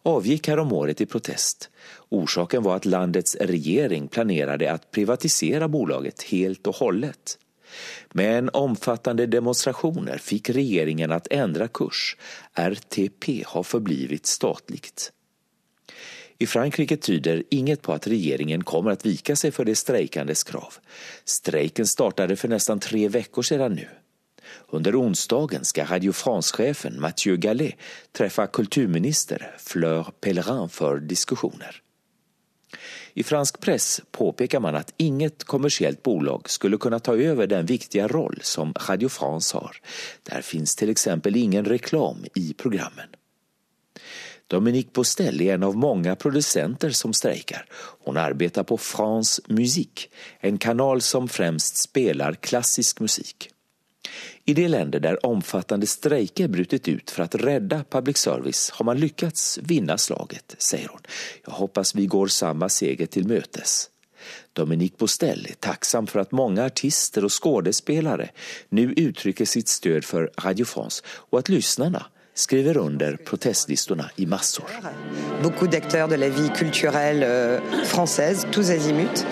avgick 0.02 0.48
häromåret 0.48 1.00
i 1.00 1.06
protest. 1.06 1.70
Orsaken 2.08 2.62
var 2.62 2.76
att 2.76 2.84
landets 2.84 3.36
regering 3.40 4.08
planerade 4.08 4.72
att 4.72 4.90
privatisera 4.90 5.68
bolaget 5.68 6.22
helt 6.22 6.66
och 6.66 6.76
hållet. 6.76 7.38
Men 8.12 8.50
omfattande 8.52 9.26
demonstrationer 9.26 10.18
fick 10.18 10.50
regeringen 10.50 11.12
att 11.12 11.26
ändra 11.30 11.68
kurs. 11.68 12.16
RTP 12.54 13.44
har 13.46 13.62
förblivit 13.62 14.26
statligt. 14.26 15.12
I 16.38 16.46
Frankrike 16.46 16.96
tyder 16.96 17.42
inget 17.50 17.82
på 17.82 17.92
att 17.92 18.06
regeringen 18.06 18.64
kommer 18.64 18.90
att 18.90 19.06
vika 19.06 19.36
sig 19.36 19.50
för 19.50 19.64
de 19.64 19.74
strejkandes 19.74 20.44
krav. 20.44 20.74
Strejken 21.24 21.86
startade 21.86 22.36
för 22.36 22.48
nästan 22.48 22.80
tre 22.80 23.08
veckor 23.08 23.42
sedan 23.42 23.72
nu. 23.72 23.88
Under 24.68 24.96
onsdagen 24.96 25.64
skal 25.64 25.86
Radio 25.86 26.12
France-chefen 26.12 27.00
Mathieu 27.00 27.36
Gallet 27.36 27.74
träffa 28.12 28.46
kulturminister 28.46 29.54
Fleur 29.58 30.06
Pellerin 30.20 30.68
för 30.68 31.00
diskussioner. 31.00 31.82
I 33.14 33.22
fransk 33.22 33.60
press 33.60 34.00
påpekar 34.10 34.60
man 34.60 34.74
att 34.74 34.94
inget 34.96 35.44
kommersiellt 35.44 36.02
bolag 36.02 36.50
skulle 36.50 36.76
kunna 36.76 36.98
ta 36.98 37.16
över 37.16 37.46
den 37.46 37.66
viktiga 37.66 38.08
roll 38.08 38.38
som 38.42 38.74
Radio 38.88 39.08
France 39.08 39.56
har. 39.56 39.76
Där 40.22 40.40
finns 40.40 40.76
till 40.76 40.90
exempel 40.90 41.36
ingen 41.36 41.64
reklam 41.64 42.24
i 42.34 42.54
programmen. 42.54 43.08
Dominique 44.48 44.92
Postel 44.92 45.40
är 45.40 45.54
en 45.54 45.62
av 45.62 45.76
många 45.76 46.16
producenter 46.16 46.90
som 46.90 47.12
strejkar. 47.12 47.66
Hon 48.04 48.16
arbetar 48.16 48.62
på 48.62 48.78
France 48.78 49.42
Musique, 49.48 50.08
en 50.40 50.58
kanal 50.58 51.00
som 51.00 51.28
främst 51.28 51.76
spelar 51.76 52.32
klassisk 52.34 53.00
musik. 53.00 53.50
I 54.48 54.54
de 54.54 54.68
länder 54.68 55.00
där 55.00 55.26
omfattande 55.26 55.86
strejker 55.86 56.48
brutit 56.48 56.88
ut 56.88 57.10
för 57.10 57.22
att 57.22 57.34
rädda 57.34 57.84
public 57.90 58.16
service 58.16 58.70
har 58.70 58.84
man 58.84 59.00
lyckats 59.00 59.58
vinna 59.62 59.98
slaget, 59.98 60.54
säger 60.58 60.88
hon. 60.88 61.00
Jag 61.44 61.52
hoppas 61.52 61.94
vi 61.94 62.06
går 62.06 62.26
samma 62.26 62.68
seger 62.68 63.06
till 63.06 63.26
mötes. 63.28 63.90
Dominique 64.52 64.96
Bostell 64.98 65.46
är 65.50 65.54
tacksam 65.54 66.06
för 66.06 66.18
att 66.18 66.32
många 66.32 66.64
artister 66.64 67.24
och 67.24 67.42
skådespelare 67.42 68.30
nu 68.68 68.92
uttrycker 68.96 69.44
sitt 69.44 69.68
stöd 69.68 70.04
för 70.04 70.30
Radio 70.42 70.64
France 70.64 71.02
och 71.06 71.38
att 71.38 71.48
lyssnarna 71.48 72.06
skriver 72.34 72.76
under 72.76 73.16
protestlistorna 73.16 74.10
i 74.16 74.26
massor. 74.26 74.64
Beaucoup 75.42 75.70
d'acteurs 75.70 76.08
de 76.10 76.16
la 76.16 76.28
vie 76.28 76.48
culturelle 76.48 77.26
euh, 77.26 77.60
française, 77.84 78.46
tous 78.52 78.70
azimuts. 78.70 79.26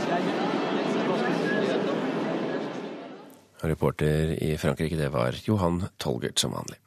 Reporter 3.71 4.35
i 4.39 4.55
Frankrike, 4.61 4.99
det 4.99 5.11
var 5.15 5.37
Johan 5.47 5.83
Tolgert 6.03 6.43
som 6.43 6.55
vanlig. 6.57 6.81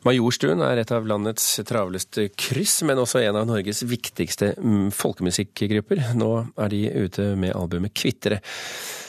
Majorstuen 0.00 0.62
er 0.64 0.80
et 0.80 0.92
av 0.96 1.04
landets 1.04 1.44
travleste 1.68 2.30
kryss, 2.32 2.78
men 2.88 3.02
også 3.02 3.20
en 3.20 3.36
av 3.36 3.48
Norges 3.50 3.82
viktigste 3.84 4.54
mm, 4.56 4.86
folkemusikkgrupper. 4.96 6.00
Nå 6.16 6.30
er 6.56 6.72
de 6.72 6.80
ute 7.04 7.26
med 7.36 7.52
albumet 7.52 7.92
Kvittere. 7.92 8.40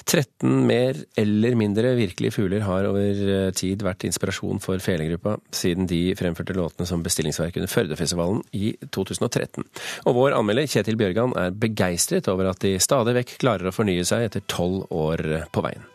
13 0.02 0.66
mer 0.68 0.98
eller 1.22 1.56
mindre 1.56 1.94
virkelige 1.96 2.36
fugler 2.36 2.66
har 2.66 2.90
over 2.90 3.22
eh, 3.36 3.52
tid 3.56 3.86
vært 3.86 4.04
inspirasjon 4.10 4.60
for 4.60 4.82
felegruppa, 4.84 5.38
siden 5.56 5.88
de 5.88 6.02
fremførte 6.20 6.58
låtene 6.58 6.90
som 6.90 7.06
bestillingsverk 7.06 7.62
under 7.62 7.72
Førdefestivalen 7.72 8.42
i 8.58 8.74
2013. 8.90 9.64
Og 10.10 10.18
vår 10.18 10.36
anmelder 10.36 10.68
Kjetil 10.74 11.00
Bjørgan 11.00 11.38
er 11.40 11.56
begeistret 11.56 12.28
over 12.34 12.52
at 12.52 12.66
de 12.66 12.76
stadig 12.84 13.16
vekk 13.22 13.38
klarer 13.46 13.72
å 13.72 13.76
fornye 13.76 14.04
seg 14.08 14.28
etter 14.28 14.44
tolv 14.52 14.90
år 14.92 15.46
på 15.54 15.64
veien. 15.70 15.91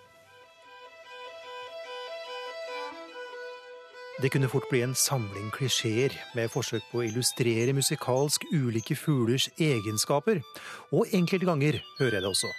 Det 4.23 4.31
kunne 4.33 4.49
fort 4.49 4.65
bli 4.71 4.81
en 4.81 4.95
samling 4.97 5.51
klisjeer 5.53 6.15
med 6.37 6.49
forsøk 6.49 6.87
på 6.89 7.03
å 7.03 7.05
illustrere 7.05 7.75
musikalsk 7.77 8.47
ulike 8.49 8.97
fuglers 8.97 9.51
egenskaper, 9.61 10.41
og 10.89 11.13
enkelte 11.13 11.45
ganger 11.45 11.77
hører 11.99 12.17
jeg 12.17 12.25
det 12.25 12.31
også. 12.31 12.53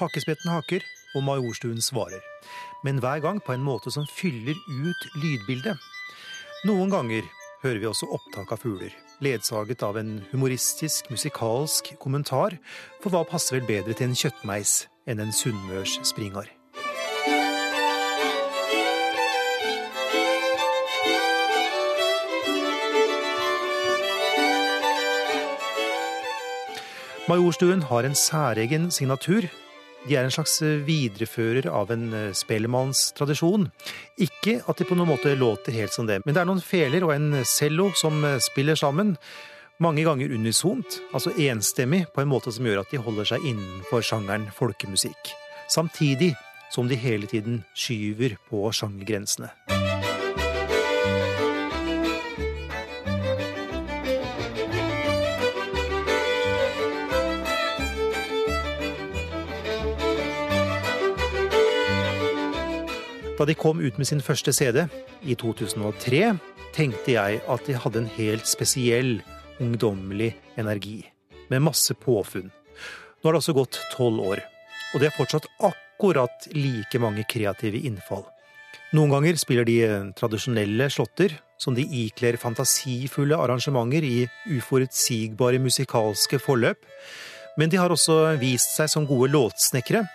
Hakkespetten 0.00 0.50
haker, 0.50 0.82
og 1.14 1.22
Majorstuen 1.22 1.78
svarer. 1.78 2.18
Men 2.82 2.98
hver 2.98 3.22
gang 3.22 3.38
på 3.38 3.54
en 3.54 3.62
måte 3.62 3.92
som 3.94 4.08
fyller 4.16 4.58
ut 4.58 5.06
lydbildet. 5.22 5.78
Noen 6.66 6.90
ganger 6.90 7.22
hører 7.62 7.78
vi 7.78 7.90
også 7.92 8.10
opptak 8.10 8.50
av 8.56 8.64
fugler, 8.64 8.90
ledsaget 9.22 9.86
av 9.86 10.00
en 10.02 10.16
humoristisk, 10.32 11.12
musikalsk 11.14 11.94
kommentar, 12.02 12.58
for 12.98 13.14
hva 13.14 13.22
passer 13.28 13.60
vel 13.60 13.70
bedre 13.70 13.94
til 13.94 14.10
en 14.10 14.18
kjøttmeis 14.18 14.76
enn 15.06 15.22
en 15.22 15.32
sunnmørs 15.32 16.00
springar? 16.02 16.50
Majorstuen 27.24 27.80
har 27.88 28.04
en 28.04 28.12
særegen 28.12 28.90
signatur. 28.92 29.46
De 30.04 30.12
er 30.12 30.26
en 30.26 30.32
slags 30.34 30.58
viderefører 30.84 31.70
av 31.72 31.88
en 31.94 32.10
eh, 32.12 32.34
spellemannstradisjon. 32.36 33.70
Ikke 34.20 34.58
at 34.68 34.76
de 34.76 34.84
på 34.84 34.98
noen 34.98 35.08
måte 35.14 35.32
låter 35.32 35.72
helt 35.72 35.94
som 35.96 36.04
det, 36.04 36.18
men 36.26 36.36
det 36.36 36.42
er 36.42 36.50
noen 36.50 36.60
feler 36.60 37.06
og 37.06 37.14
en 37.14 37.40
cello 37.48 37.88
som 37.96 38.20
eh, 38.28 38.36
spiller 38.44 38.76
sammen. 38.76 39.14
Mange 39.80 40.04
ganger 40.04 40.36
unisont, 40.36 41.00
altså 41.16 41.32
enstemmig, 41.48 42.04
på 42.12 42.20
en 42.20 42.30
måte 42.30 42.52
som 42.52 42.68
gjør 42.68 42.84
at 42.84 42.92
de 42.92 43.00
holder 43.00 43.32
seg 43.32 43.48
innenfor 43.54 44.04
sjangeren 44.04 44.44
folkemusikk. 44.52 45.32
Samtidig 45.72 46.34
som 46.74 46.92
de 46.92 47.00
hele 47.00 47.24
tiden 47.30 47.62
skyver 47.72 48.36
på 48.50 48.68
sjangergrensene. 48.68 49.48
Da 63.34 63.42
de 63.44 63.54
kom 63.58 63.80
ut 63.82 63.96
med 63.98 64.06
sin 64.06 64.20
første 64.22 64.52
CD 64.54 64.84
i 65.26 65.34
2003, 65.34 66.36
tenkte 66.74 67.16
jeg 67.16 67.40
at 67.50 67.64
de 67.66 67.74
hadde 67.74 68.04
en 68.04 68.12
helt 68.14 68.46
spesiell 68.46 69.16
ungdommelig 69.62 70.36
energi, 70.58 71.00
med 71.50 71.64
masse 71.66 71.96
påfunn. 71.98 72.52
Nå 72.52 73.26
har 73.26 73.34
det 73.34 73.40
altså 73.40 73.56
gått 73.56 73.80
tolv 73.90 74.22
år, 74.22 74.44
og 74.92 75.02
det 75.02 75.08
er 75.08 75.16
fortsatt 75.16 75.48
akkurat 75.66 76.46
like 76.54 77.00
mange 77.02 77.26
kreative 77.26 77.82
innfall. 77.82 78.22
Noen 78.94 79.10
ganger 79.10 79.38
spiller 79.40 79.66
de 79.66 79.80
tradisjonelle 80.14 80.86
slåtter, 80.94 81.34
som 81.58 81.74
de 81.74 81.82
ikler 82.04 82.38
fantasifulle 82.38 83.34
arrangementer 83.34 84.06
i 84.06 84.28
uforutsigbare 84.54 85.58
musikalske 85.62 86.38
forløp, 86.42 86.86
men 87.58 87.70
de 87.70 87.82
har 87.82 87.90
også 87.90 88.36
vist 88.38 88.76
seg 88.78 88.90
som 88.90 89.10
gode 89.10 89.32
låtsnekkere, 89.34 90.06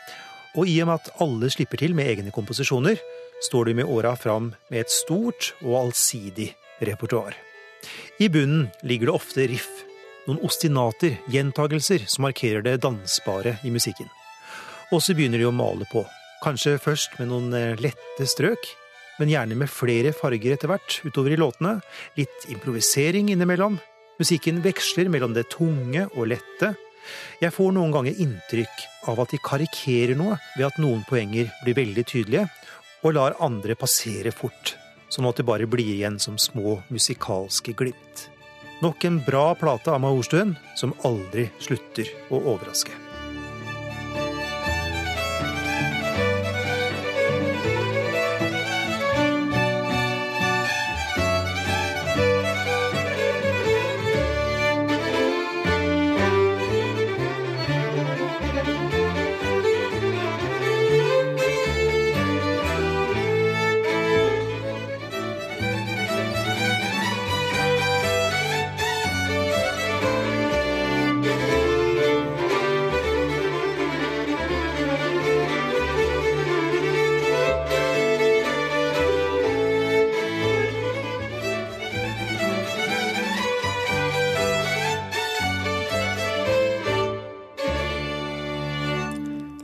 og 0.57 0.69
i 0.69 0.79
og 0.81 0.89
med 0.89 1.01
at 1.01 1.11
alle 1.23 1.49
slipper 1.53 1.81
til 1.81 1.93
med 1.97 2.09
egne 2.09 2.33
komposisjoner, 2.35 2.97
står 3.45 3.69
de 3.69 3.77
med 3.79 3.89
åra 3.89 4.15
fram 4.19 4.53
med 4.69 4.81
et 4.81 4.91
stort 4.91 5.53
og 5.63 5.77
allsidig 5.85 6.51
repertoar. 6.83 7.37
I 8.19 8.27
bunnen 8.31 8.67
ligger 8.83 9.09
det 9.09 9.15
ofte 9.15 9.45
riff, 9.47 9.69
noen 10.27 10.41
ostinater, 10.45 11.19
gjentagelser, 11.31 12.03
som 12.11 12.25
markerer 12.27 12.65
det 12.65 12.81
dansbare 12.83 13.57
i 13.63 13.71
musikken. 13.73 14.09
Og 14.91 15.03
så 15.05 15.15
begynner 15.15 15.39
de 15.39 15.47
å 15.47 15.55
male 15.55 15.87
på, 15.91 16.03
kanskje 16.43 16.79
først 16.81 17.19
med 17.19 17.29
noen 17.31 17.53
eh, 17.55 17.79
lette 17.79 18.27
strøk, 18.27 18.71
men 19.19 19.31
gjerne 19.31 19.57
med 19.59 19.71
flere 19.71 20.13
farger 20.15 20.55
etter 20.55 20.71
hvert 20.71 20.99
utover 21.03 21.35
i 21.35 21.39
låtene, 21.39 21.79
litt 22.19 22.47
improvisering 22.51 23.31
innimellom. 23.33 23.77
Musikken 24.19 24.61
veksler 24.63 25.11
mellom 25.11 25.35
det 25.35 25.49
tunge 25.51 26.05
og 26.13 26.31
lette. 26.31 26.73
Jeg 27.41 27.55
får 27.55 27.73
noen 27.75 27.93
ganger 27.95 28.21
inntrykk 28.25 28.85
av 29.11 29.21
at 29.23 29.33
de 29.33 29.41
karikerer 29.43 30.17
noe 30.19 30.37
ved 30.57 30.67
at 30.67 30.79
noen 30.81 31.05
poenger 31.07 31.51
blir 31.63 31.77
veldig 31.77 32.05
tydelige, 32.09 32.47
og 33.03 33.15
lar 33.15 33.37
andre 33.43 33.77
passere 33.79 34.33
fort, 34.35 34.75
sånn 35.09 35.29
at 35.29 35.39
det 35.39 35.47
bare 35.47 35.69
blir 35.71 35.93
igjen 35.95 36.19
som 36.19 36.37
små 36.41 36.81
musikalske 36.91 37.75
glimt. 37.79 38.27
Nok 38.83 39.03
en 39.07 39.19
bra 39.25 39.51
plate 39.59 39.91
av 39.91 40.03
Majorstuen 40.03 40.55
som 40.79 40.95
aldri 41.07 41.49
slutter 41.63 42.11
å 42.31 42.43
overraske. 42.53 43.08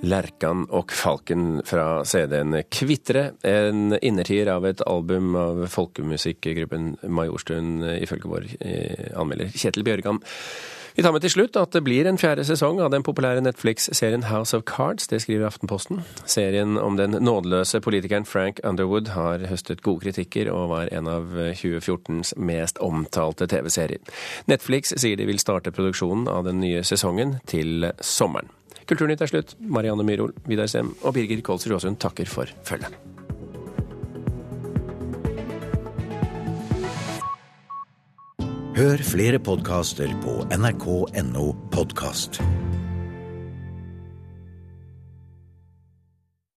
Lerkan 0.05 0.67
og 0.69 0.93
Falken 0.93 1.59
fra 1.65 2.03
CD-en 2.05 2.59
Kvitre, 2.69 3.31
en 3.47 3.97
innertier 4.01 4.49
av 4.53 4.67
et 4.69 4.83
album 4.85 5.33
av 5.39 5.65
folkemusikkgruppen 5.73 6.95
Majorstuen, 7.09 7.79
ifølge 7.97 8.31
vår 8.31 8.47
eh, 8.59 9.11
anmelder 9.17 9.51
Kjetil 9.55 9.85
Bjørgan. 9.87 10.21
Vi 10.95 11.03
tar 11.03 11.11
med 11.11 11.25
til 11.25 11.33
slutt 11.33 11.57
at 11.59 11.73
det 11.75 11.81
blir 11.83 12.07
en 12.07 12.15
fjerde 12.15 12.45
sesong 12.47 12.77
av 12.79 12.87
den 12.93 13.03
populære 13.03 13.41
Netflix-serien 13.43 14.29
House 14.29 14.55
of 14.55 14.63
Cards. 14.63 15.09
Det 15.11 15.19
skriver 15.25 15.49
Aftenposten. 15.49 16.05
Serien 16.23 16.77
om 16.79 16.95
den 16.95 17.17
nådeløse 17.19 17.81
politikeren 17.83 18.23
Frank 18.23 18.61
Underwood 18.63 19.11
har 19.11 19.43
høstet 19.49 19.83
gode 19.83 20.05
kritikker 20.05 20.47
og 20.53 20.69
var 20.71 20.93
en 20.95 21.11
av 21.11 21.35
2014s 21.59 22.37
mest 22.39 22.79
omtalte 22.79 23.49
TV-serier. 23.51 23.99
Netflix 24.47 24.95
sier 24.95 25.19
de 25.19 25.27
vil 25.27 25.43
starte 25.43 25.75
produksjonen 25.75 26.29
av 26.31 26.47
den 26.47 26.63
nye 26.63 26.85
sesongen 26.87 27.41
til 27.51 27.91
sommeren. 27.99 28.55
Kulturnytt 28.85 29.21
er 29.25 29.31
slutt. 29.31 29.55
Marianne 29.59 30.05
Myrhol, 30.05 30.33
Vidar 30.45 30.69
Sem 30.71 30.93
og 31.01 31.17
Birger 31.17 31.41
Kolsrud 31.45 31.79
Aasund 31.79 31.99
takker 32.01 32.29
for 32.29 32.49
følget. 32.67 32.93
Hør 38.75 38.99
flere 39.07 39.39
podkaster 39.39 40.09
på 40.19 40.41
nrk.no 40.51 41.45
podkast. 41.71 42.41